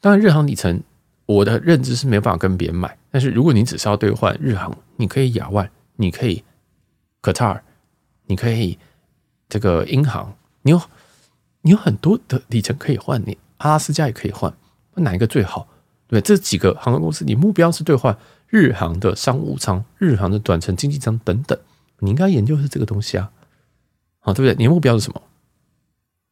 [0.00, 0.82] 当然，日航里程
[1.26, 6.44] 我的认知是没办法跟别人买，但是如果你只是要兑换日航，你可以亚万，你可以
[7.22, 7.60] Qatar，
[8.26, 8.78] 你可以
[9.48, 10.80] 这个英航，你有。
[11.66, 14.52] 你有很多的里程可以换，你阿拉斯加也可以换，
[14.96, 15.66] 哪一个最好？
[16.06, 18.14] 对，这几个航空公司，你目标是兑换
[18.48, 21.58] 日航的商务舱、日航的短程经济舱等等，
[22.00, 23.30] 你应该研究是这个东西啊，
[24.20, 24.54] 好，对不对？
[24.58, 25.22] 你的目标是什么？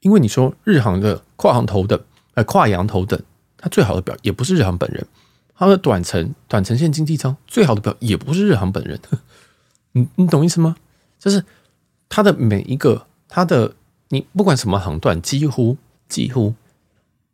[0.00, 1.98] 因为你说日航的跨航头等，
[2.34, 3.18] 呃，跨洋头等，
[3.56, 5.06] 它最好的表也不是日航本人，
[5.54, 9.00] 它的短程短程线经济舱最好的表也不是日航本人，
[9.92, 10.76] 你你懂意思吗？
[11.18, 11.42] 就是
[12.10, 13.74] 它的每一个它的。
[14.12, 16.54] 你不管什么航段，几乎几乎，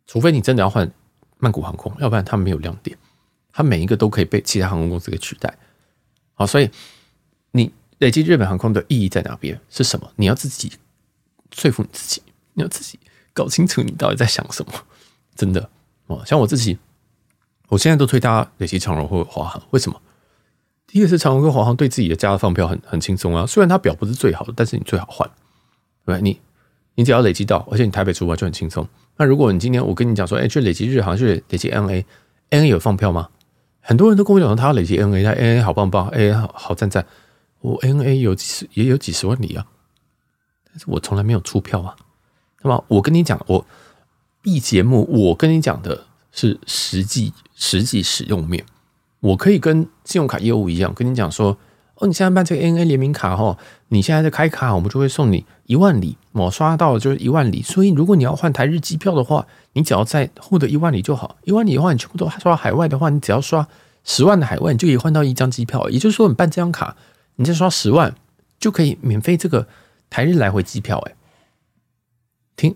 [0.07, 0.89] 除非你真的要换
[1.37, 2.97] 曼谷航空，要不然它没有亮点，
[3.51, 5.57] 它每一个都可以被其他航空公司给取代。
[6.35, 6.71] 好，所以
[7.51, 9.59] 你累积日本航空的意义在哪边？
[9.69, 10.09] 是什么？
[10.15, 10.71] 你要自己
[11.51, 12.97] 说服你自己，你要自己
[13.33, 14.71] 搞清楚你到底在想什么。
[15.35, 15.69] 真的
[16.07, 16.79] 哦，像我自己，
[17.67, 19.61] 我现在都推大家累积长荣或华航。
[19.71, 20.01] 为什么？
[20.87, 25.29] 第一个是长荣跟华航对自己的家的放票很很轻松啊，虽然它表不是最好的，但是你最好换，
[26.05, 26.39] 对你。
[26.99, 28.85] 你只要累积到，而且你台北出发就很轻松。
[29.15, 33.29] 那如果你今天我跟你讲说，哎，去累积日航，去累积 NA，NA 有放票吗？
[33.79, 37.05] 很多人都跟我讲，他要累积 ANA，他 ANA 好棒棒，AA 好好赞赞。
[37.61, 39.65] 我 NA 有几十，也有几十万里啊，
[40.69, 41.95] 但是我从来没有出票啊。
[42.61, 43.65] 那么我跟你讲，我
[44.41, 48.65] B 节目，我跟你讲的是实际实际使用面，
[49.21, 51.57] 我可以跟信用卡业务一样，跟你讲说。
[52.01, 53.57] 哦，你现在办这个 NA 联名卡哈，
[53.89, 57.61] 你现在在开卡，我们就会送你一万里，我刷到就是一万里。
[57.61, 61.37] 所以如果你要换台日机票的话，你只要再获得一万里就好。
[61.43, 63.67] 一万里的话，你全部都刷海外的话，你只要刷
[64.03, 65.89] 十万的海外，你就可以换到一张机票。
[65.89, 66.95] 也就是说，你办这张卡，
[67.35, 68.15] 你再刷十万
[68.59, 69.67] 就可以免费这个
[70.09, 70.97] 台日来回机票。
[70.99, 71.15] 哎，
[72.55, 72.75] 听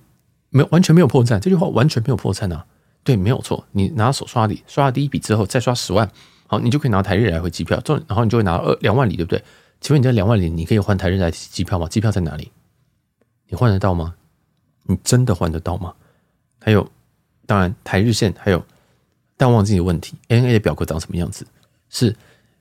[0.49, 0.67] 没有？
[0.71, 2.65] 完全没有破绽，这句话完全没有破绽啊！
[3.03, 3.65] 对，没有错。
[3.71, 6.09] 你拿手刷里刷了第一笔之后，再刷十万。
[6.47, 9.43] 好，你就可以拿台日来回机票，然后你就会拿二两万里，对不对？
[9.81, 11.87] 请问你这两万里，你可以换台日来机票吗？
[11.87, 12.51] 机票在哪里？
[13.53, 14.15] 你换得到吗？
[14.87, 15.93] 你真的换得到吗？
[16.59, 16.89] 还有，
[17.45, 18.65] 当然台日线还有，
[19.37, 21.45] 淡忘记你的问题，ANA 的表格长什么样子？
[21.87, 22.15] 是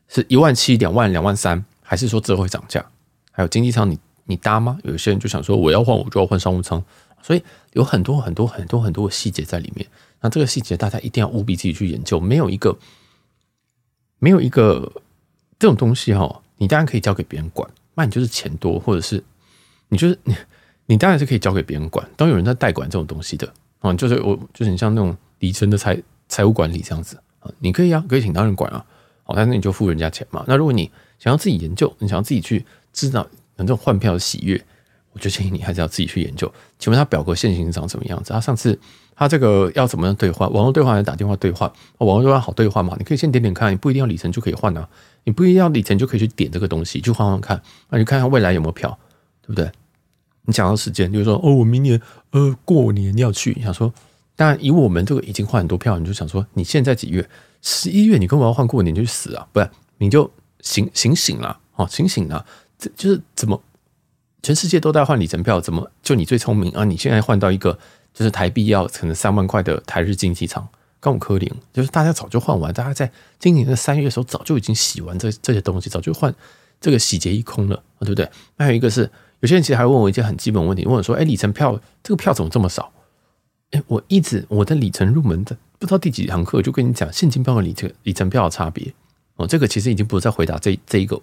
[0.06, 2.84] 是一万七、两万、两万三，还是说之后会涨价？
[3.30, 4.76] 还有经济舱，你你搭吗？
[4.84, 6.84] 有些人就想说，我要换，我就要换商务舱，
[7.22, 9.88] 所以有很多很多很多很多的细节在里面。
[10.20, 12.78] 那这个细节大家一定要务必自己去研究，没有一个。
[14.18, 14.92] 没有一个
[15.58, 19.24] 这种东西哈，你当然可以交给别人管，那你就是钱多，或者是
[19.88, 20.36] 你就是你，
[20.92, 22.06] 你当然是可以交给别人管。
[22.16, 23.50] 当有人在代管这种东西的
[23.80, 28.84] 啊，就是我就是你像那种底层的财财务管理这样子啊，你可以啊，可以请他人管啊，
[29.24, 30.44] 好，但是你就付人家钱嘛。
[30.46, 33.26] 那如果你想要自己研究，你想要自己去知道
[33.56, 34.62] 这种换票的喜悦，
[35.12, 36.52] 我就建议你还是要自己去研究。
[36.78, 38.32] 请问他表格现行长什么样子？
[38.32, 38.78] 他上次。
[39.14, 40.50] 他这个要怎么样兑换？
[40.50, 41.70] 网络兑换还是打电话兑换？
[41.98, 42.96] 网络兑换好兑换嘛？
[42.98, 44.88] 你可以先点点看，你不一定要里程就可以换啊，
[45.24, 48.98] 你不一定要里程就可以去点这个东西，去换换看，那你看看未来有没有票，
[49.42, 49.70] 对不对？
[50.44, 52.00] 你讲到时间，就是说哦，我明年
[52.30, 53.92] 呃过年要去，想说，
[54.34, 57.28] 当然以我们这个已经换很多票，你就想说你现在几月？
[57.60, 59.46] 十一月，你跟我要换过年就去死啊？
[59.52, 60.28] 不然你就
[60.62, 62.44] 醒醒醒了哦，醒醒了，
[62.76, 63.62] 这就是怎么
[64.42, 66.84] 全世界都在换里程票，怎么就你最聪明啊？
[66.84, 67.78] 你现在换到一个
[68.12, 70.66] 就是台币要可能三万块的台日经济舱，
[70.98, 76.34] 高科林，就是大家早就换完，大家在今年的三月的时候早就已经洗完这这些东西，早就换
[76.80, 78.28] 这个洗劫一空了，对不对？
[78.58, 79.08] 还有一个是，
[79.42, 82.90] 有些人其实还问我一件很基本问题，问我说：“哎，里程票这个票怎么这么少？”
[83.72, 88.92] 哎，我一直我的里程入门的不知道第几堂课就跟你讲现金票和里程里程票的差别
[89.36, 91.20] 哦，这个其实已经不是在回答这这一个。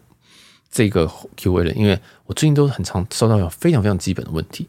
[0.71, 4.67] 这个 Q&A 了，因为我最近都很常收到有非常非常基本的问题，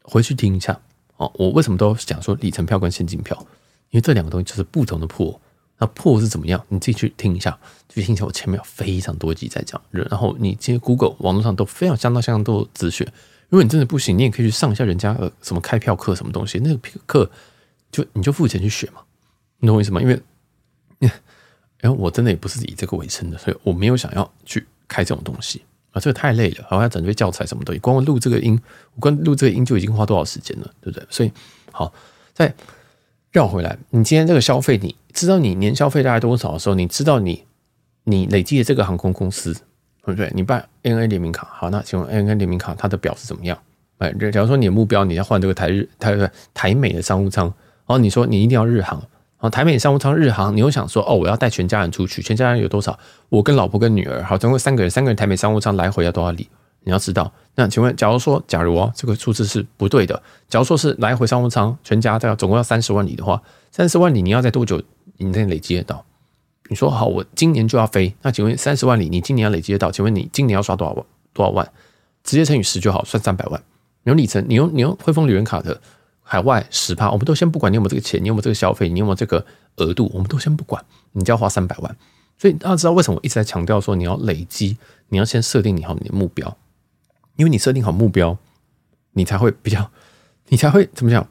[0.00, 0.80] 回去听一下
[1.18, 1.30] 哦。
[1.34, 3.36] 我为什么都讲说里程票跟现金票？
[3.90, 5.38] 因为这两个东西就是不同的破。
[5.78, 6.64] 那破是怎么样？
[6.68, 7.58] 你自己去听一下，
[7.88, 8.24] 去听一下。
[8.24, 13.06] 我前面有非常多集在讲，然后你今天 Google 网络上都非常相当相当多的资讯。
[13.48, 17.30] 如果你真的不行，你也可以去上一下人家呃什么开票课什么东西，那个课
[17.90, 19.00] 就你就付钱去学嘛。
[19.58, 20.00] 你懂我意思吗？
[20.00, 20.20] 因为，
[21.78, 24.66] 然后我真的也不是以这个为生的，所以我没有想要去。
[24.86, 28.60] 开这种东西啊，这个太累了，好像整堆教材什么东西，光录这个音，
[29.00, 31.06] 光录这个音就已经花多少时间了，对不对？
[31.08, 31.32] 所以
[31.72, 31.90] 好，
[32.34, 32.54] 在
[33.34, 37.42] 绕回来，你今天这个消费，你知道你年消费大概多少的时候，你知道你
[38.04, 39.52] 你累积的这个航空公司，
[40.04, 40.30] 对不对？
[40.32, 43.58] 你办 ANA 联名卡，好，那请问 ANA 联名卡它的表是怎么样？
[43.98, 49.00] 哎，假如说你的目标你要换这个台日台台美的商务舱，然后你说你一定要日航。
[49.00, 52.96] 然后台美商务舱日航，你又想说哦，我要带全家人出去，全家人有多少？
[53.30, 56.48] 我跟老婆跟女儿，好，总共三个人，三个人台美商务舱来回要多少里？
[56.84, 57.32] 你要知道。
[57.56, 63.42] 那请问，假如说，假如哦，这个数字是不对的，假如说是来回商务舱全家都要总共要三十万里的话，
[63.72, 64.80] 三十万里你要在多久
[65.16, 66.04] 你才累积得到？
[66.68, 69.90] 你说好，我今年就要飞，那请问三十万里你今年要累积得到？
[69.90, 71.04] 请问你今年要刷多少万？
[71.32, 71.68] 多少万？
[72.22, 73.62] 直接乘以十就好，算三百万。
[74.04, 75.80] 你用里程，你用你用汇丰旅人卡的。
[76.26, 79.44] 海外十趴，我们都先不管你有没有这个钱，你有没有这个消费，你有没有这个
[79.76, 81.96] 额度，我们都先不管，你就要花三百万。
[82.38, 84.78] 所以大家知道为什么我一直在强调说你要累积，
[85.10, 86.56] 你要先设定你好你的目标，
[87.36, 88.36] 因为你设定好目标，
[89.12, 89.90] 你才会比较，
[90.48, 91.26] 你才会怎么讲？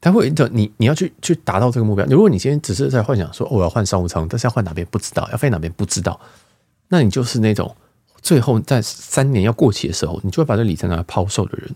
[0.00, 2.04] 才会你你要去去达到这个目标。
[2.06, 6.20] 如果你今天只是在幻想说，哦，我要换商务舱，但是要换哪边不知道，要飞哪边不知道，
[6.88, 7.74] 那你就是那种
[8.20, 11.74] 最后在三年要过期的时候，你就会把这里程拿来抛售的人。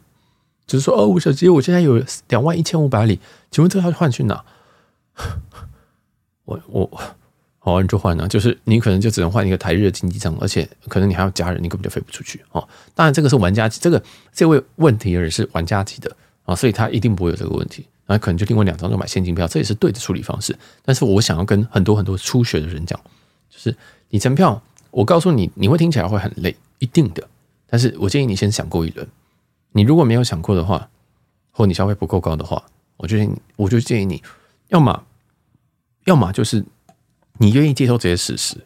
[0.67, 3.19] 就是说，哦，吴小姐，我现在有两万一千五百里，
[3.51, 4.45] 请问这要换去哪？
[6.45, 7.01] 我我我
[7.69, 12.67] 好，你就换了，就是你可能就只能换一个台日的经济舱，而且可能你还有家人，你根本就飞不出去哦。
[12.95, 14.03] 当然，这个是玩家，这个
[14.33, 16.11] 这位问题的人是玩家级的
[16.45, 17.85] 啊，所以他一定不会有这个问题。
[18.07, 20.57] 那可能就另外两张就买现金票，这也是对的处理方式。
[20.83, 22.99] 但是我想要跟很多很多初学的人讲，
[23.51, 23.77] 就是
[24.09, 27.29] 里程票，我告诉你，你会听起来会很累，一定的。
[27.67, 29.07] 但是我建议你先想过一轮。
[29.73, 30.89] 你如果没有想过的话，
[31.51, 32.65] 或你消费不够高的话，
[32.97, 34.23] 我觉得我就建议你，
[34.69, 35.05] 要么，
[36.07, 36.65] 要么就是
[37.39, 38.57] 你愿意接受这些事实。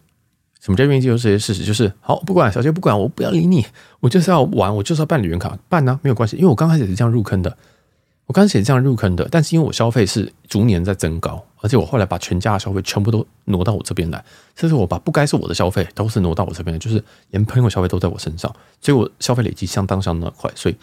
[0.60, 1.64] 什么叫愿意接受这些事实？
[1.64, 3.64] 就是好，不管小姐不管，我不要理你，
[4.00, 7.56] 我就是要玩，我就是要办旅游卡，办呢、没有关系，因为我刚开始是这样入坑的，
[8.26, 20.76] 我刚开始也是这样入坑的，但是因为我消费是逐年在增高，而且我后来把全家的消费全部都挪到我这边来，甚至我把不该是我的消费都是挪到我这边来，就是连朋友消费都在我身上，所以我消费累积相当相当的快，所以。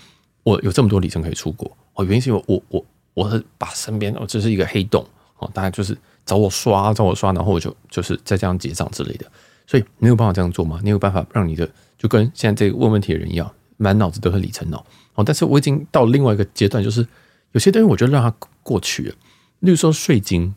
[0.44, 5.06] 我有这么多里程可以出国哦，原因是因为我我我是把身边哦，这是一个黑洞
[5.38, 5.96] 哦，大家就是
[6.30, 9.26] 找我刷找我刷，然后我就就是再这样结账之类的，
[9.66, 10.80] 所以你有办法这样做吗？
[10.84, 17.08] 你有办法让你的就跟现在这个问问题的人一样，满脑子都是里程哦哦，但是我已经到另外一个阶段，就是
[17.54, 19.16] 有些东西我就让它过去了，
[19.62, 20.54] 例如说税金，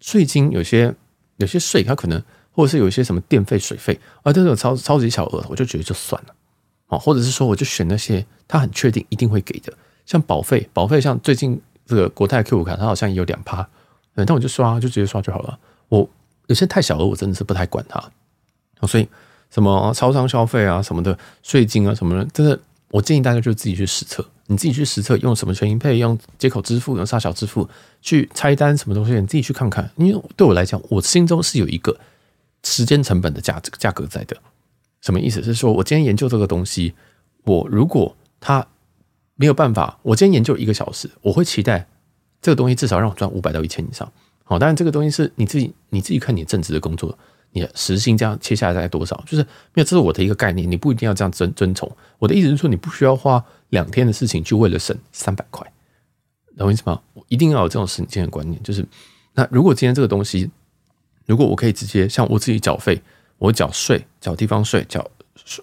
[0.00, 0.92] 税金有些
[1.36, 6.34] 有些税它可能或者是有一些什么电费水费啊，这种超超级小额，我就觉得就算了
[6.88, 6.98] 哦。
[6.98, 9.72] 或者是说，我就选那些他很确定一定会给的，
[10.06, 13.68] 像保费，保费像最近这个国泰 Q 五卡，它好像也有两趴，
[14.14, 15.58] 嗯，但我就刷，就直接刷就好了。
[15.88, 16.08] 我
[16.46, 18.02] 有些太小额，我真的是不太管它。
[18.86, 19.08] 所以
[19.50, 22.58] 什么超商消费啊，什么的税金啊，什么的，真的，
[22.90, 27.68] 我建议大家就自己去实测，你自己去实测，用什么全盈配，用接口支付，用大小支付
[28.02, 29.90] 去拆单，什么东西，你自己去看看。
[29.96, 31.98] 因为对我来讲，我心中是有一个
[32.62, 34.36] 时间成本的价价格在的。
[35.00, 35.42] 什么意思？
[35.42, 36.94] 是说我今天研究这个东西，
[37.44, 38.66] 我如果他
[39.36, 41.86] 没有办法，我今天研究一个小时，我会期待
[42.44, 44.06] 这个东西至少让我赚五百到一千以上。
[44.44, 47.18] 好，当然这个东西是你自己你自己看你正职的工作，
[47.52, 49.16] 你的时薪这样切下来大概多少？
[49.26, 51.90] 就是没有，这是我的一个概念，你不一定要这样遵遵从。
[52.18, 55.66] 我的意思是说，你不需要花两天的事情去为了省三百块，
[56.58, 57.00] 懂我意思吗？
[57.14, 58.62] 我一定要有这种省钱的观念。
[58.62, 58.86] 就是
[59.32, 60.50] 那如果今天这个东西，
[61.24, 63.02] 如果我可以直接像我自己缴费。
[63.36, 65.04] 我缴税，缴地方税，缴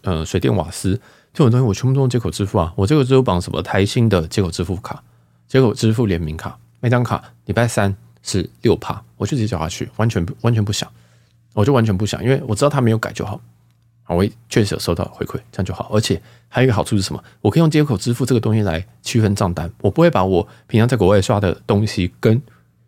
[0.03, 0.99] 呃水电瓦斯
[1.33, 2.71] 这种东西，我全部都用接口支付啊。
[2.75, 5.01] 我这个支付绑什么台新的接口支付卡，
[5.47, 10.91] 接口支付联名卡，每张卡礼拜三是六趴，我就直接缴下去，完全不完全不想，
[11.53, 13.39] 我就完全不想，因为我知道他没有改就好。
[14.03, 15.89] 好，我也确实有收到回馈，这样就好。
[15.93, 17.23] 而且还有一个好处是什么？
[17.39, 22.41] 我可以用接口支付这个东西来区分账单，我不会把我平常在国外刷的东西跟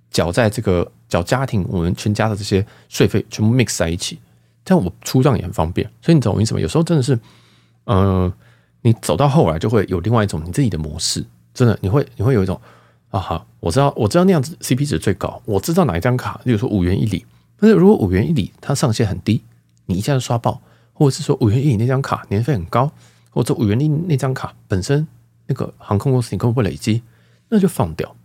[0.10, 4.20] 缴在这个缴家庭我们全家的这些税费全部 mix 在一起，
[4.66, 5.88] 这样我出账也很方便。
[6.02, 6.60] 所以你懂我意思吗？
[6.60, 7.18] 有时候真的是，
[7.86, 8.32] 嗯、
[8.82, 12.60] 你走到后来就会有另外一种你自己的模式，真的你会你会有一种
[13.14, 17.24] 啊哈，我知道我知道那样子 CP 值最高，我知道哪一张卡，例如说五元一里，
[17.60, 19.44] 但是如果五元一里它上限很低，
[19.86, 20.60] 你一下子刷爆。
[20.96, 22.90] 或者是说五元一里那张卡年费很高，
[23.32, 25.06] 或者五元一那张卡本身
[25.48, 27.02] 那个航空公司你根本不累积，
[27.50, 28.16] 那就放掉，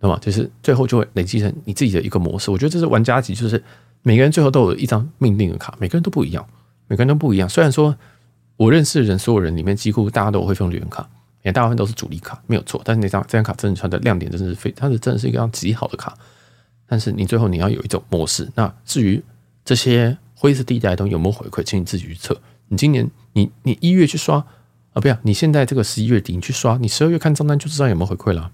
[0.00, 0.18] 对吧？
[0.20, 2.50] 就是最后就会累积成你自己的一个模式。
[2.50, 3.62] 我觉得这是玩家级，就是
[4.02, 6.44] 每个人最后都有一张命定的卡，每个人都不一样，
[6.88, 7.48] 每个人都不一样。
[7.48, 7.96] 虽然说
[8.56, 11.08] 我认识的人，所有人里面几乎大家都会用旅人卡，
[11.46, 12.82] 也大部分都是主力卡，没有错。
[12.84, 16.14] 但是那张这张卡真的它的亮点真的是非，它是真的是一张极好的卡。
[16.86, 18.50] 但是你最后你要有一种模式。
[18.54, 19.22] 那至于
[19.64, 20.18] 这些。
[20.38, 22.38] 灰色地带的东西有没有回馈，请你自己去测。
[22.68, 24.36] 你今年你你一月去刷
[24.92, 28.52] 啊，不要，你现在这个十一月底你去刷，你十二月看账单就知道有没有回馈了。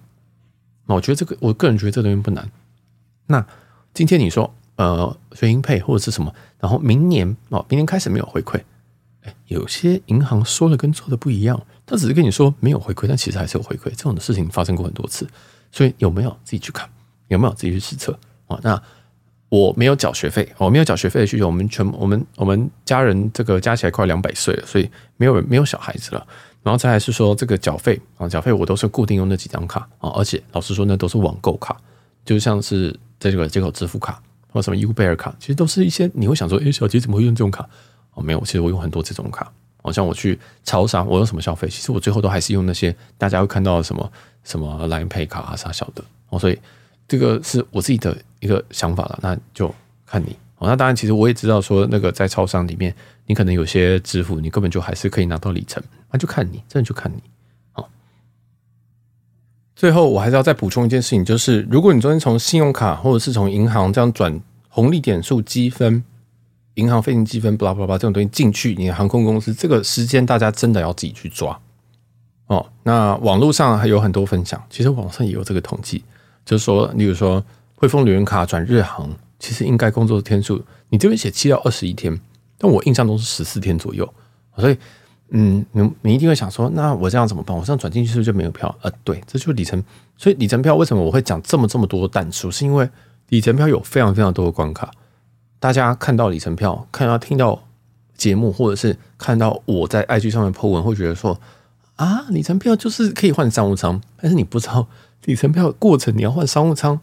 [0.86, 2.48] 那我觉得这个，我个人觉得这个东西不难。
[3.26, 3.44] 那
[3.92, 8.62] 今天你说呃，学英配或者是什么，然后明年哦，明年开始没有回馈，
[9.46, 13.84] 有些银行说的跟做的不一样，他只是跟你说没有回馈，但其实还是有回馈。
[13.90, 15.26] 这种的事情发生过很多次，
[15.70, 16.88] 所以有没有自己去看，
[17.28, 18.58] 有没有自己去实测啊？
[18.62, 18.82] 那。
[19.48, 21.44] 我没有缴学费，我没有缴学费的需求。
[21.44, 26.26] 我们全我们我们家人这个加起来快两百岁了，所以没有没有小孩子了。
[26.62, 31.76] 然后再来是说这个缴费啊，缴费我都是固定用那几张卡啊，而且老实说那都是网购卡，
[32.24, 37.68] 就像是在这个接口支付卡或什么 Uber 卡，其实都是一些你会想说，诶，小杰怎么会用这种卡？
[38.14, 39.52] 哦，没有，其实我用很多这种卡。
[39.82, 44.12] 好像我去超商，我用什么消费，其实我最后都还是用那些大家会看到的什么
[44.44, 46.58] 什么 Line Pay 卡啊啥小的哦，所以。
[47.08, 49.74] 这个是我自己的一个想法了，那就
[50.06, 50.66] 看你哦。
[50.66, 52.94] 那当然，其实我也知道说，那个在超商里面，
[53.26, 57.20] 你可能有些支付，你根本就还是可以拿到里程，那就看你，真的就看你。
[57.72, 57.86] 好，
[59.76, 66.02] 最后我还是要再补充一件事情，就是如果你昨天从信用卡或者是从银行这样转红利点数积分、
[66.74, 71.58] 银行费金积分，巴拉巴拉这种东西进去你的航空公司，这个时间大家真的要自己去抓
[72.46, 72.66] 哦。
[72.82, 76.02] 那网络上还有很多分享，其实网上也有这个统计。
[76.44, 77.44] 就是说，例如说
[77.76, 79.08] 汇丰旅人卡转日航，
[79.38, 82.18] 其实应该工作的天数，你这边写七到二十一天，
[82.58, 84.12] 但我印象中是十四天左右。
[84.56, 84.76] 所以，
[85.30, 87.56] 嗯，你你一定会想说，那我这样怎么办？
[87.56, 88.74] 我这样转进去是不是就没有票？
[88.82, 89.82] 呃，对，这就是里程。
[90.16, 92.50] 所以里程票为什么我会讲这么这么多的弹数？
[92.50, 92.88] 是因为
[93.28, 94.90] 里程票有非常非常多的关卡。
[95.62, 97.62] 大家看到里程票，看到听到
[98.16, 101.40] 节目，或者是看到我在 IG 上面 po 文，会觉得说
[101.94, 104.88] 啊，里程票就是可以换商务舱，但是你不知道。
[105.24, 106.98] 里程票过程，你要换商务舱，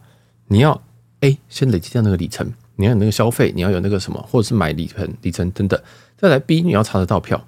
[0.48, 0.82] 你要
[1.20, 5.80] A 先累积掉那个里程，你要有那个消费，你要有那个什么，或者是买里程、里程等等。
[6.18, 7.42] 再来 B，你要查得到票，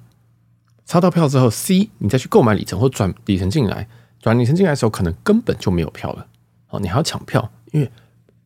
[0.86, 3.86] 查到票之后，C 你再去购买里程或转里程进来，
[4.18, 6.26] 转里程进来的时候，可能根本就没有票了。
[6.70, 7.92] 哦，你还要抢票，因为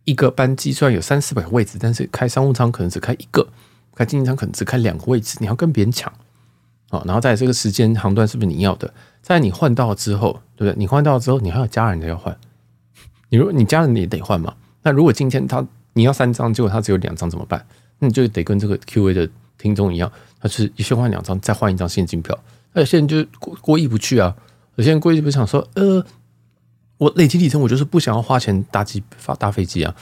[0.06, 3.46] 一个班机虽然有三四百个位置，但是开商务舱可能只开一个，
[3.94, 6.10] 开经济舱可能只开两个位置，你要跟别人抢。
[6.90, 8.94] 哦，然后在这个时间航段是不是你要的？
[9.20, 10.78] 在你换到之后，对不对？
[10.78, 12.34] 你换到之后，你还有家人的要换。
[13.28, 14.54] 你如果你家人也得换嘛？
[14.82, 17.66] 那如果今天他你要三张，结果他只有两张怎么办？
[17.98, 22.38] 那你就得跟这个 Q A 的听众一样，他是一先换两张，再换一张现金票。
[22.72, 24.36] 那有些人就过过意不去啊，
[24.76, 26.06] 有些人过意不去想说，呃，
[26.98, 29.94] 我累积里程，我就是不想要花钱搭机发搭飞机啊。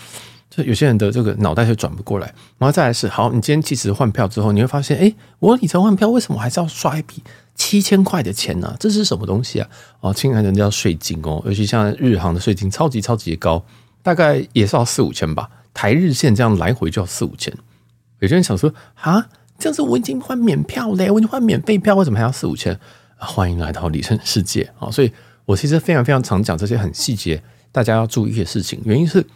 [0.50, 7.22] 就有些人的这个脑袋就转不过来，然后再来是好，你今天其实换票之后，你会发现，哎，我里程换票为什么还是要刷一笔
[7.56, 8.76] 七千块的钱呢？
[8.78, 9.68] 这是什么东西啊？
[9.98, 13.64] 哦，亲爱的，叫税金哦，尤其像日航的税金超级超级高，
[14.00, 15.50] 大概也是要四五千吧。
[15.72, 17.52] 台日线这样来回就要四五千。
[18.20, 19.26] 有些人想说，啊，
[19.58, 22.78] 这样子我已经换免票嘞，我已经换免费票，为什么还要四五千？
[23.16, 24.90] 欢迎来到里程世界啊！
[24.90, 25.10] 所以
[25.46, 29.26] 我其实非常非常常讲这些很细节，大家要注意的事情，原因是。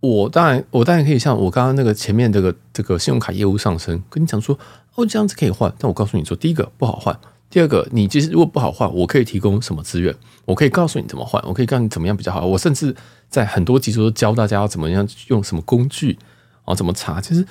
[0.00, 4.56] 我当然，我当然可以像我刚刚那个前面这个这个信用卡业务上升，跟你讲说
[4.94, 5.72] 哦，这样子可以换。
[5.78, 7.18] 但我告诉你说，第一个不好换，
[7.48, 10.14] 第二个你其实如果不好换，我可以提供什么资源？
[10.44, 12.46] 我可以告诉你怎么换，我可以告诉你怎么样比较好。
[12.46, 12.94] 我甚至
[13.30, 16.18] 在很多集数都教大家要怎么样用什么工具
[16.66, 17.20] 啊，怎么查。
[17.20, 17.44] 其实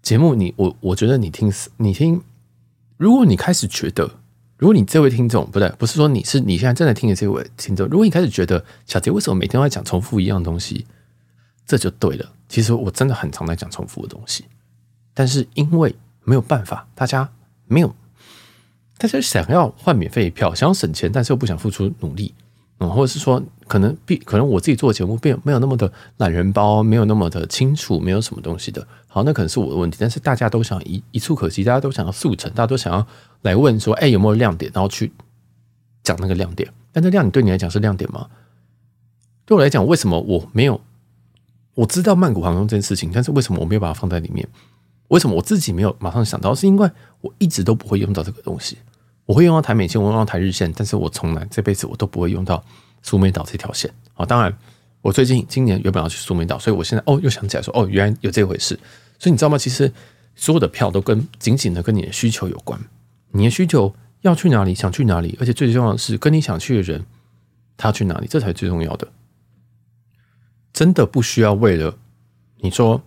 [0.00, 2.22] 节目你我我觉得你听你听，
[2.96, 4.12] 如果你开始觉得，
[4.58, 10.86] 如果你这位听众不对，不是说你是你现在正在听的这位听众，如果你开始觉得小杰为什么每天都在讲重复一样东西？
[11.66, 12.32] 这就对了。
[12.48, 14.44] 其实我真的很常在讲重复的东西，
[15.12, 17.28] 但是因为没有办法，大家
[17.66, 17.94] 没有，
[18.96, 22.32] 大家想要换免费票，想要省钱，但是又不想付出努力，
[22.78, 28.86] 嗯，或者是说可能必可能我自己做的节目并没有那么的懒人包，没有那么的清楚，没有什么东西的。
[29.08, 29.96] 好，那可能是我的问题。
[29.98, 33.06] 但是大家都想一一触可及，大家都想要速成，大家都想要
[33.42, 35.10] 来问说，哎，有没有亮点，然后去
[36.02, 36.70] 讲那个亮点。
[36.92, 38.28] 但这亮点对你来讲是亮点吗？
[39.46, 40.80] 对我来讲，为什么我没有？
[41.76, 44.46] 我知道曼谷航空这件事情，但是为什么我没有把它放在里面？
[45.08, 46.54] 为什么我自己没有马上想到？
[46.54, 48.76] 是因为我一直都不会用到这个东西。
[49.26, 52.64] 我会用到台美线，我用到台日线，但是我从来这辈子我都不会用到
[53.02, 53.92] 苏梅岛这条线。
[54.14, 54.56] 好，当然
[55.02, 58.78] 我最近今年原本要去苏梅岛，所以我现在哦又想起来说哦，原来有这回事。
[59.18, 59.58] 所以你知道吗？
[59.58, 59.92] 其实
[60.34, 62.78] 所有的票都跟紧紧的跟你的需求有关。
[63.32, 67.04] 你的需求要去哪里，想去哪里，而且最重要的是跟你想去的人
[67.76, 69.08] 他要去哪里，这才是最重要的。
[70.72, 71.98] 真的不需要为了
[72.58, 73.02] 你说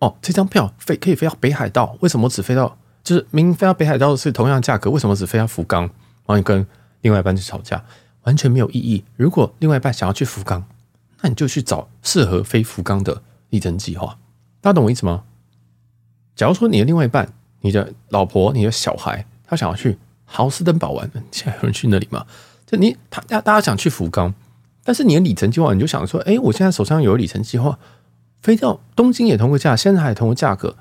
[0.00, 2.78] 哦，这张票飞可以飞到北海道，为什么只飞到？
[3.06, 5.82] 就是明明飞到北海道是同样价格，为什么只飞到福冈？
[5.82, 5.90] 然
[6.26, 6.66] 后你跟
[7.02, 7.84] 另外一半去吵架，
[8.24, 9.04] 完全没有意义。
[9.14, 10.64] 如果另外一半想要去福冈，
[11.20, 14.18] 那你就去找适合飞福冈的里程计划。
[14.60, 15.22] 大家懂我意思吗？
[16.34, 22.26] 假如说你的另外一半、你的老婆、你的小孩，他想要去豪斯登堡玩，现在有人去那里吗？
[22.66, 24.34] 就你他大大家想去福冈，
[24.82, 27.78] 但是你的里程计划，你就想说，哎，我现在手上有里程计划，
[28.40, 30.76] 飞到东京也同个价，现在还同个价格。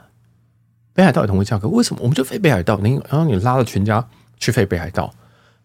[0.95, 2.79] 北海道也同个价格，为什么我们就飞北海道？
[2.81, 4.03] 你然后你拉了全家
[4.39, 5.13] 去飞北海道，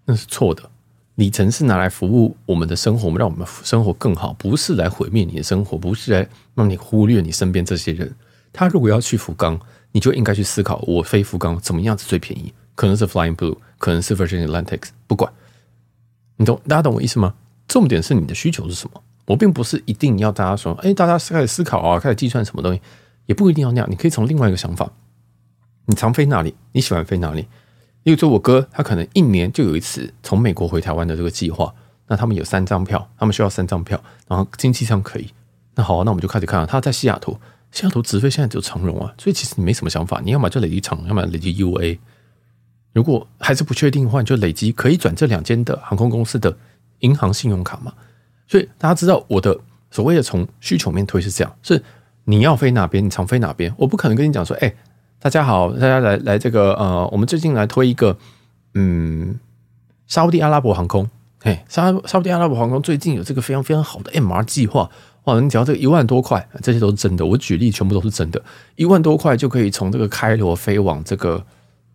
[0.04, 0.68] 那是错的。
[1.14, 8.12] 里程是拿来服务我们的生活，我们让我们生活更好，不是来毁灭你的生活，不是来让你忽略你身边这些人。
[8.52, 9.60] 他如果要去福冈，
[9.92, 12.52] 你就应该去思考：我飞福冈怎么样子最便宜？
[12.74, 15.32] 可能是 Flying Blue，可能是 Virgin Atlantic，不管。
[16.36, 16.60] 你懂？
[16.66, 17.34] 大家懂我意思吗？
[17.68, 19.00] 重点是你的需求是什么？
[19.26, 22.80] 我并不是一定要大家说，哎，大家开始思考啊，开始计算什么东西，
[23.26, 23.88] 也不一定要那样。
[23.90, 24.90] 你可以从另外一个想法。
[25.86, 26.54] 你常飞哪里？
[26.72, 27.46] 你喜欢飞哪里？
[28.04, 31.74] 例如说，我哥他可能一年就有一次从美国回台湾的这个计划。
[32.06, 35.28] 那他们有三张票，他们需要三张票，然后经济舱可以。
[35.76, 36.66] 那好啊，那我们就开始看了。
[36.66, 37.38] 他在西雅图，
[37.70, 40.20] 西雅图直飞现在只有长荣啊，所以其实你没什么想法。
[40.24, 41.98] 你要么就累积长荣，要么累积 UA。
[42.92, 46.56] 如果还是不确定的话，你就累积可以转这两间的航空公司的
[47.00, 47.92] 银行信用卡嘛。
[48.48, 49.56] 所以大家知道我的
[49.92, 51.80] 所谓的从需求面推是这样：是
[52.24, 53.72] 你要飞哪边，你常飞哪边。
[53.76, 54.74] 我不可能跟你讲说，哎。
[55.22, 58.16] 大家好，大家来来这个呃，我们最近来推一个
[58.72, 59.38] 嗯，
[60.06, 61.10] 沙乌地阿拉伯航空，
[61.42, 64.90] 嘿，沙沙乌地阿拉伯航空最近有这个非常非常好的 MR 计划，
[65.24, 68.42] 哇，你只要这个一万多块，这些都是真的，我举例全部都是真的，
[68.76, 71.44] 一万多块就可以从这个开罗飞往这个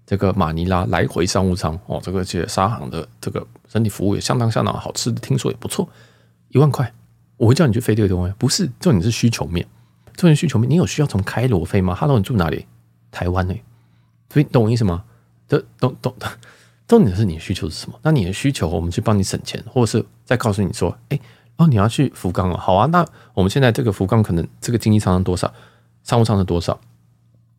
[0.05, 1.79] 这个马尼拉来回商务舱。
[1.87, 5.89] 哦，这个其实沙航的这个整体服务也相当相当好，吃的听说也不错，
[6.49, 6.93] 一万块，
[7.37, 9.65] 我会叫你去飞这个东西，不是重点是需求面，
[10.15, 12.67] 重点需求面，你有需要从开罗飞吗？Hello，你住哪里？
[13.15, 13.55] 台湾呢、
[14.29, 15.05] 所以懂我意思吗？
[15.47, 16.29] 这懂懂懂，
[16.85, 17.97] 重点是你的需求是什么？
[18.03, 21.17] 那你的需求，我们去帮你省钱，或者是再告诉你说，哎，
[21.55, 22.85] 哦，你要去福冈了，好啊。
[22.87, 25.53] 那我们现在这个福冈可能这个经济舱是多少，
[26.03, 26.77] 商务舱是多少？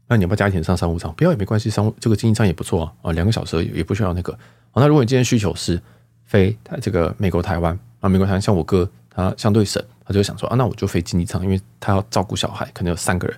[0.09, 1.11] 那你要不要加一点上商务舱？
[1.15, 2.93] 不要也没关系，商务这个经济舱也不错啊。
[3.03, 4.33] 啊，两个小时也不需要那个。
[4.71, 5.81] 好，那如果你今天需求是
[6.27, 13.37] 飞这个美国台湾啊，美国台湾像我哥他相对省，他就想说啊，那我就飞经济舱，因为他要照顾小孩，可能有三个人。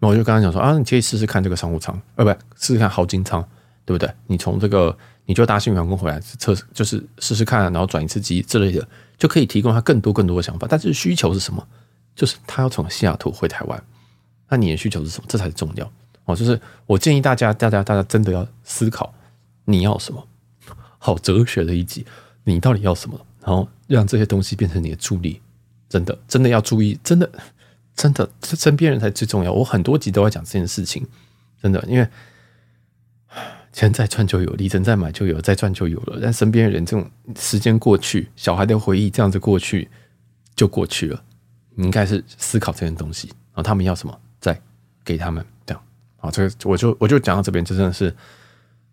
[0.00, 3.40] 那我就跟他讲说啊，你可以试试看这个商务舱，呃，不，试试看豪金舱，
[3.84, 4.12] 对不对？
[4.26, 4.96] 你从这个，
[5.26, 8.88] 你就搭新宇航空回来测试，就是试试看，然后转一次机之类的，
[9.18, 10.66] 就可以提供他更多更多的想法。
[10.68, 11.64] 但是需求是什么？
[12.16, 13.82] 就是他要从西雅图回台湾，
[14.48, 15.26] 那你的需求是什么？
[15.28, 15.92] 这才是重要
[16.24, 16.34] 哦。
[16.34, 19.14] 就是我建议大家，大家，大家真的要思考
[19.66, 20.26] 你要什么。
[20.98, 22.04] 好哲学的一集，
[22.44, 23.18] 你到底要什么？
[23.40, 25.40] 然后让这些东西变成你的助力。
[25.88, 27.30] 真的，真的要注意，真的。
[28.00, 29.52] 真的，身边人才最重要。
[29.52, 31.06] 我很多集都在讲这件事情，
[31.60, 32.08] 真的，因为
[33.74, 36.18] 钱再赚就有，里程再买就有，再赚就有了。
[36.22, 39.86] 但身边人，这种时间过去，小孩的回忆这样子过去
[40.56, 41.22] 就过去了。
[41.74, 44.58] 你应该是思考这件东西，然后他们要什么，再
[45.04, 45.82] 给他们这样。
[46.16, 48.16] 好，这个我就我就讲到这边，就真的是，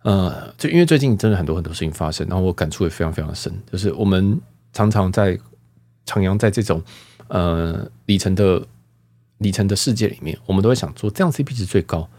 [0.03, 3.57] 呃，就因为最近真的很多很多事情发生，然后我感触也非常非常深。
[3.71, 4.37] 就是我们
[4.73, 5.37] 常常在
[6.05, 6.83] 徜徉在这种
[7.29, 8.61] 呃里程的。
[9.39, 12.09] 里程的世界里面，我们都会想说，这样 CP 值最高。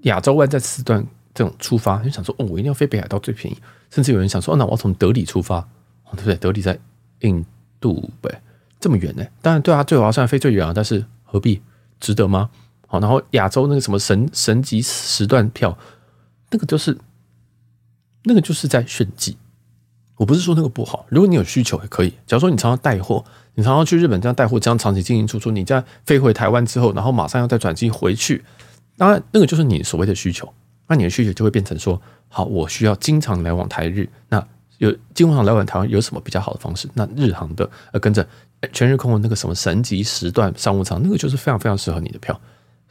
[0.00, 1.04] 亚洲湾在时段
[1.34, 3.56] 这种出发，就想说，哦，我一定要飞北海道最便宜。
[3.90, 5.58] 甚至有人想说，哦，那我要从德里出发，
[6.04, 6.36] 哦，对不对？
[6.36, 6.78] 德里在
[7.20, 7.44] 印
[7.80, 8.42] 度呗，
[8.78, 9.24] 这么远呢？
[9.40, 11.62] 当然，对啊，最划算，飞最远啊，但是何必？
[11.98, 12.50] 值得吗？
[12.86, 15.76] 好，然后亚洲那个什么神神级时段票，
[16.50, 16.96] 那个就是
[18.24, 19.36] 那个就是在炫技。
[20.16, 22.10] 我不是说那个不好，如果你有需求也可以。
[22.26, 23.24] 假如说你常常带货。
[23.58, 28.44] 你常常去日本这样带货，这样长期进进出出，你再飞回台湾之后，然后马上要再转机回去，
[28.98, 30.46] 当然那个就是你所谓的需求。
[30.88, 31.98] 那你的需求就会变成说，
[32.28, 34.46] 好，我需要经常来往台日，那
[34.76, 36.86] 有经常来往台湾有什么比较好的方式？
[36.92, 38.28] 那日航的呃跟着
[38.74, 42.38] 全日空的那个什么神级时段商务舱，那个就是非常非常适合你的票。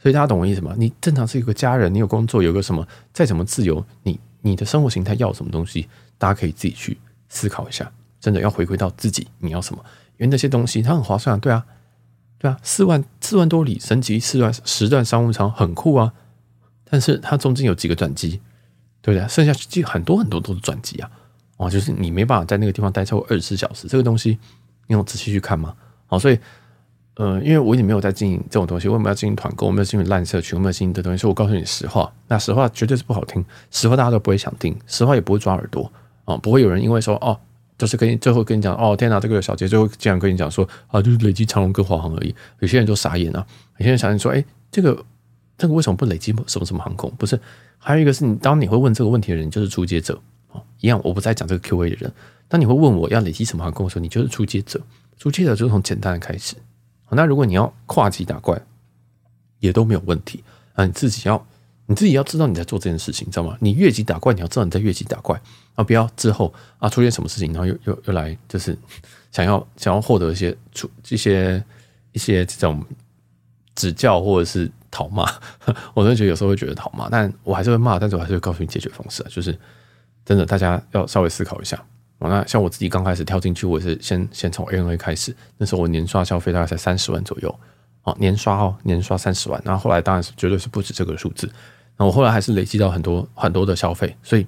[0.02, 0.74] 所以大家懂我意思吗？
[0.76, 5.86] 你正常是一个家人，你有工作，有个什么再怎么自由，你你的生活形态要什么东西，
[6.18, 6.98] 大家可以自己去
[7.28, 7.90] 思考一下。
[8.20, 9.84] 真的要回归到自己，你要什么？
[10.16, 11.64] 因为那些东西它很划算啊，对啊，
[12.38, 16.12] 对啊，四万四万多里升级四段时段商务舱很酷啊，
[16.84, 18.40] 但是它中间有几个转机，
[19.00, 19.28] 对不对？
[19.28, 21.10] 剩下机很多很多都是转机啊，
[21.58, 24.38] 哦，就是你没办法在那个地方待超过二十四小时，这个东西
[24.88, 25.74] 你有仔细去看吗？
[26.06, 26.38] 好，所以。
[27.18, 29.66] 呃，因为我已经没有在经营这种东西，为什么要经营团购？
[29.66, 31.16] 我没有经营烂社群，我没有经营的东西。
[31.16, 35.90] 所以我告诉你实话，那实话绝对是不好听，实话大家都不会想听，实话也不会抓耳朵、
[36.26, 37.36] 哦，不会有人因为说哦，
[37.78, 42.34] 就是跟你最后跟你讲哦，天哪，这个小杰最后竟然跟你讲说啊，就是累积长龙跟华航而已。
[42.58, 43.46] 有些人都傻眼了，
[43.78, 45.04] 有些人想说，哎，这个
[45.56, 47.10] 这个为什么不累积什么什么航空？
[47.16, 47.40] 不是，
[47.78, 50.14] 还有一个是你当你会问这个问题的人，就是初阶者
[50.48, 52.12] 啊、哦，一样，我不再讲这个 Q A 的人。
[52.48, 54.80] 当你会问我要累积什么航空的时候，你就是初阶者，
[55.18, 56.56] 初阶者就是从简单的开始。
[57.10, 58.60] 那如果你要跨级打怪，
[59.60, 60.42] 也都没有问题
[60.74, 60.84] 啊！
[60.84, 61.46] 你自己要
[61.86, 63.56] 你自己要知道你在做这件事情，知道吗？
[63.60, 65.40] 你越级打怪，你要知道你在越级打怪
[65.74, 65.84] 啊！
[65.84, 68.76] 不要之后啊出现什么事情，然后又又又来就是
[69.30, 71.62] 想要想要获得一些出一些
[72.12, 72.84] 一些这种
[73.74, 75.30] 指教或者是讨骂，
[75.94, 79.28] 我真的觉得有时候会觉得讨骂，但我还是会骂，但是我还是会告诉你解决方式啊！
[79.30, 79.56] 就是
[80.24, 81.80] 真的，大家要稍微思考一下。
[82.18, 87.60] 那像我自己刚开始跳进去，我是先先从 ANA 开始，那时候我年刷消费大概才三十万左右，
[88.04, 91.46] 哦，年刷哦，年刷三十万，然后后来当然是绝对是不止这个数字，
[91.98, 94.46] 那我后来还是累积到很多很多的消费，所以，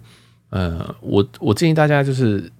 [0.51, 2.53] 呃，我我建议大家就是，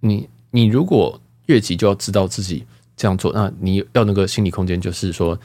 [0.00, 2.64] 你你如果越级就要知道自己
[2.96, 5.38] 这样做，那你要那个心理空间，就是说，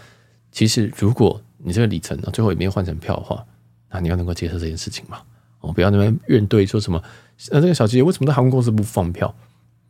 [0.51, 3.43] 其实如果你这个里程最后也没有换成票的话，
[3.89, 5.21] 那你要能够接受这件事情嘛，
[5.59, 7.01] 哦，不要那边怨怼说什么。
[7.49, 9.33] 那这个小姐姐为什么在航空公司不放票？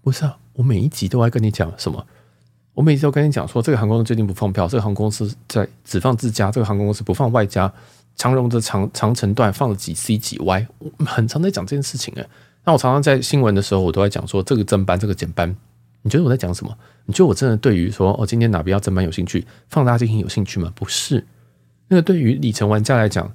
[0.02, 2.04] 不是啊，我每一集都在跟你讲什么？
[2.74, 7.72] 我每一集都跟你讲说，这个航空公司最近不放票，这个航空公司在只放自家，这个航空公司不放外加。
[8.16, 12.28] 长荣的长长程段放了几 C 几 Y，我很常在讲这件事情诶。
[12.64, 15.56] 那我常常在新闻的时候，我都在讲说这个增班，这个减班。
[16.02, 16.78] 你觉得我在讲什么？
[17.06, 20.72] 你觉得我真的对于说哦，今天哪边要增班有兴趣，放大机型有兴趣吗？
[20.76, 21.26] 不是，
[21.88, 23.34] 那个对于里程玩家来讲，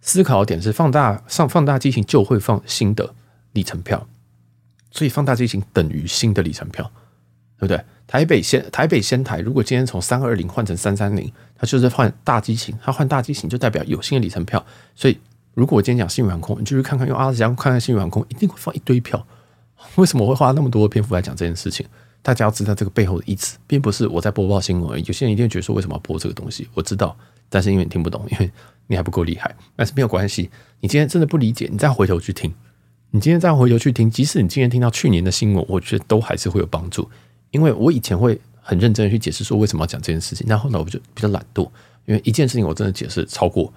[0.00, 3.14] 思考点是放大上放大机型就会放新的。
[3.52, 4.06] 里程票，
[4.92, 6.88] 所以放大机型等于新的里程票，
[7.58, 7.84] 对不对？
[8.10, 14.66] 台北仙台北仙台，如果今天从三二零换成三三零，它就是换大机型，它换大机型就代表有新的里程票。
[14.96, 15.16] 所以，
[15.54, 19.24] 如果我今天讲新宇航空，你就去看看用阿斯加看看新宇航空，一定会放一堆票。
[19.94, 21.86] 为什么我会花那么多篇幅来讲这件事情？
[22.20, 25.04] 大家要知道这个背后的意思，并不是我在播报新闻而已。
[25.06, 26.68] 有些人一定会觉得说，为什么要播这个东西？
[26.74, 27.16] 我知道，
[27.48, 28.50] 但是因为你听不懂， 因为
[28.88, 29.54] 你还不够厉害。
[29.76, 30.50] 但是没有关系，
[30.80, 32.52] 你今天真的不理解，你再回头去听。
[33.12, 37.08] 你今天再回头去听，即使你今天听到去年的新闻，我觉得都还是会有帮助。
[37.50, 41.68] 因为我以前会很认真的去解释说为什么要讲这件事情，但后来我就比较懒惰，
[42.06, 43.72] 因为一件事情我真的解释超过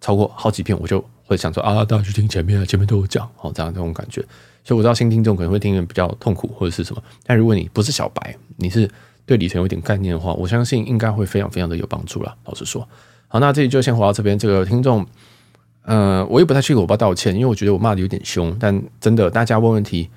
[0.00, 4.20] 超过好几遍，我就会想说啊，大家去听前面啊，前面都有讲，好这样这种感觉。
[4.64, 8.90] 所以我知道新听众可能会听得比较痛苦或者是什么，但如果你不是小白，你是
[9.26, 12.34] 对里程有点概念的话，我相信应该会非常非常的有帮助啦。
[12.44, 12.86] 老实说，
[13.28, 15.06] 好，那这里就先回到这边，这个听众。
[15.86, 18.56] 呃，我也不太去给我爸道歉，因为我觉得我骂的有点凶。
[18.58, 20.08] 但真的，大家问问题，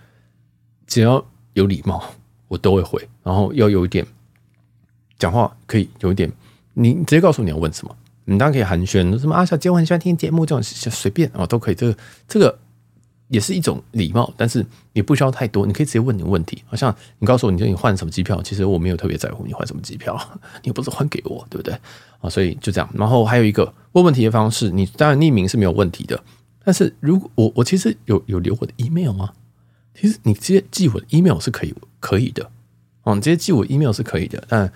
[0.85, 2.01] 只要有礼貌，
[2.47, 3.07] 我都会回。
[3.23, 4.05] 然后要有一点
[5.17, 6.31] 讲话，可以有一点，
[6.73, 7.95] 你直接告诉你要问什么，
[8.25, 11.75] 你当然可以寒暄，什么啊，小杰我很喜欢听节目，这种随便啊都可以。
[11.75, 12.59] 这个这个。
[13.29, 16.63] 也是一种礼貌，但是你不需要太多，你可以直接问你问题。
[16.65, 20.17] 好像你告诉我你说你换什么机票，其实我没有特别在乎你换什么机票，
[20.63, 21.77] 你又不是换给我，对不对？
[22.21, 22.89] 啊，所以就这样。
[22.93, 26.17] 然后还有一个问问题的方式，你当然匿名是没有问题的。
[26.63, 29.31] 但是如果我我其实有有留我的 email 吗？
[29.99, 32.49] 其实你直接寄我的 email 是可以可以的，
[33.03, 34.43] 哦，你直接寄我 email 是可以的。
[34.47, 34.71] 但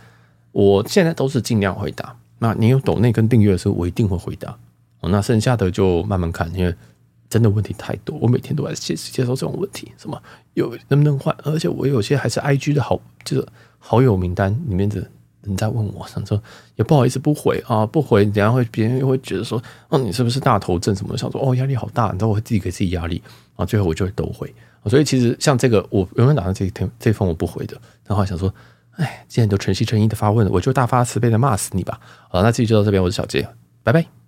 [0.51, 2.17] 我现在都是尽量回答。
[2.39, 4.57] 那你有抖内跟订阅的时候，我一定会回答。
[5.01, 6.75] 哦，那剩下的就慢慢看，因为。
[7.29, 10.21] 真的问题太多，我每天都在接接受这种问题，什么
[10.53, 11.33] 有能不能换？
[11.45, 13.47] 而且我有些还是 IG 的好，就是
[13.79, 14.97] 好友名单里面的
[15.43, 16.43] 人在问我，想说
[16.75, 21.17] 也不好意思不回啊，不回，等下会别人又会觉得说，哦，你是不是大头症什么的？
[21.17, 23.23] 想说哦，压力好大，你知道我会自己给自己压力
[23.55, 24.53] 啊，最后我就会都回。
[24.89, 27.77] 所以其实像这个，我原本打算这天这封我不回的，
[28.07, 28.53] 然后想说，
[28.91, 31.99] 哎，既然都诚心诚意的发问了，我就大发慈悲的骂死你吧。
[32.29, 33.47] 好，那这期就到这边，我是小杰，
[33.83, 34.20] 拜拜。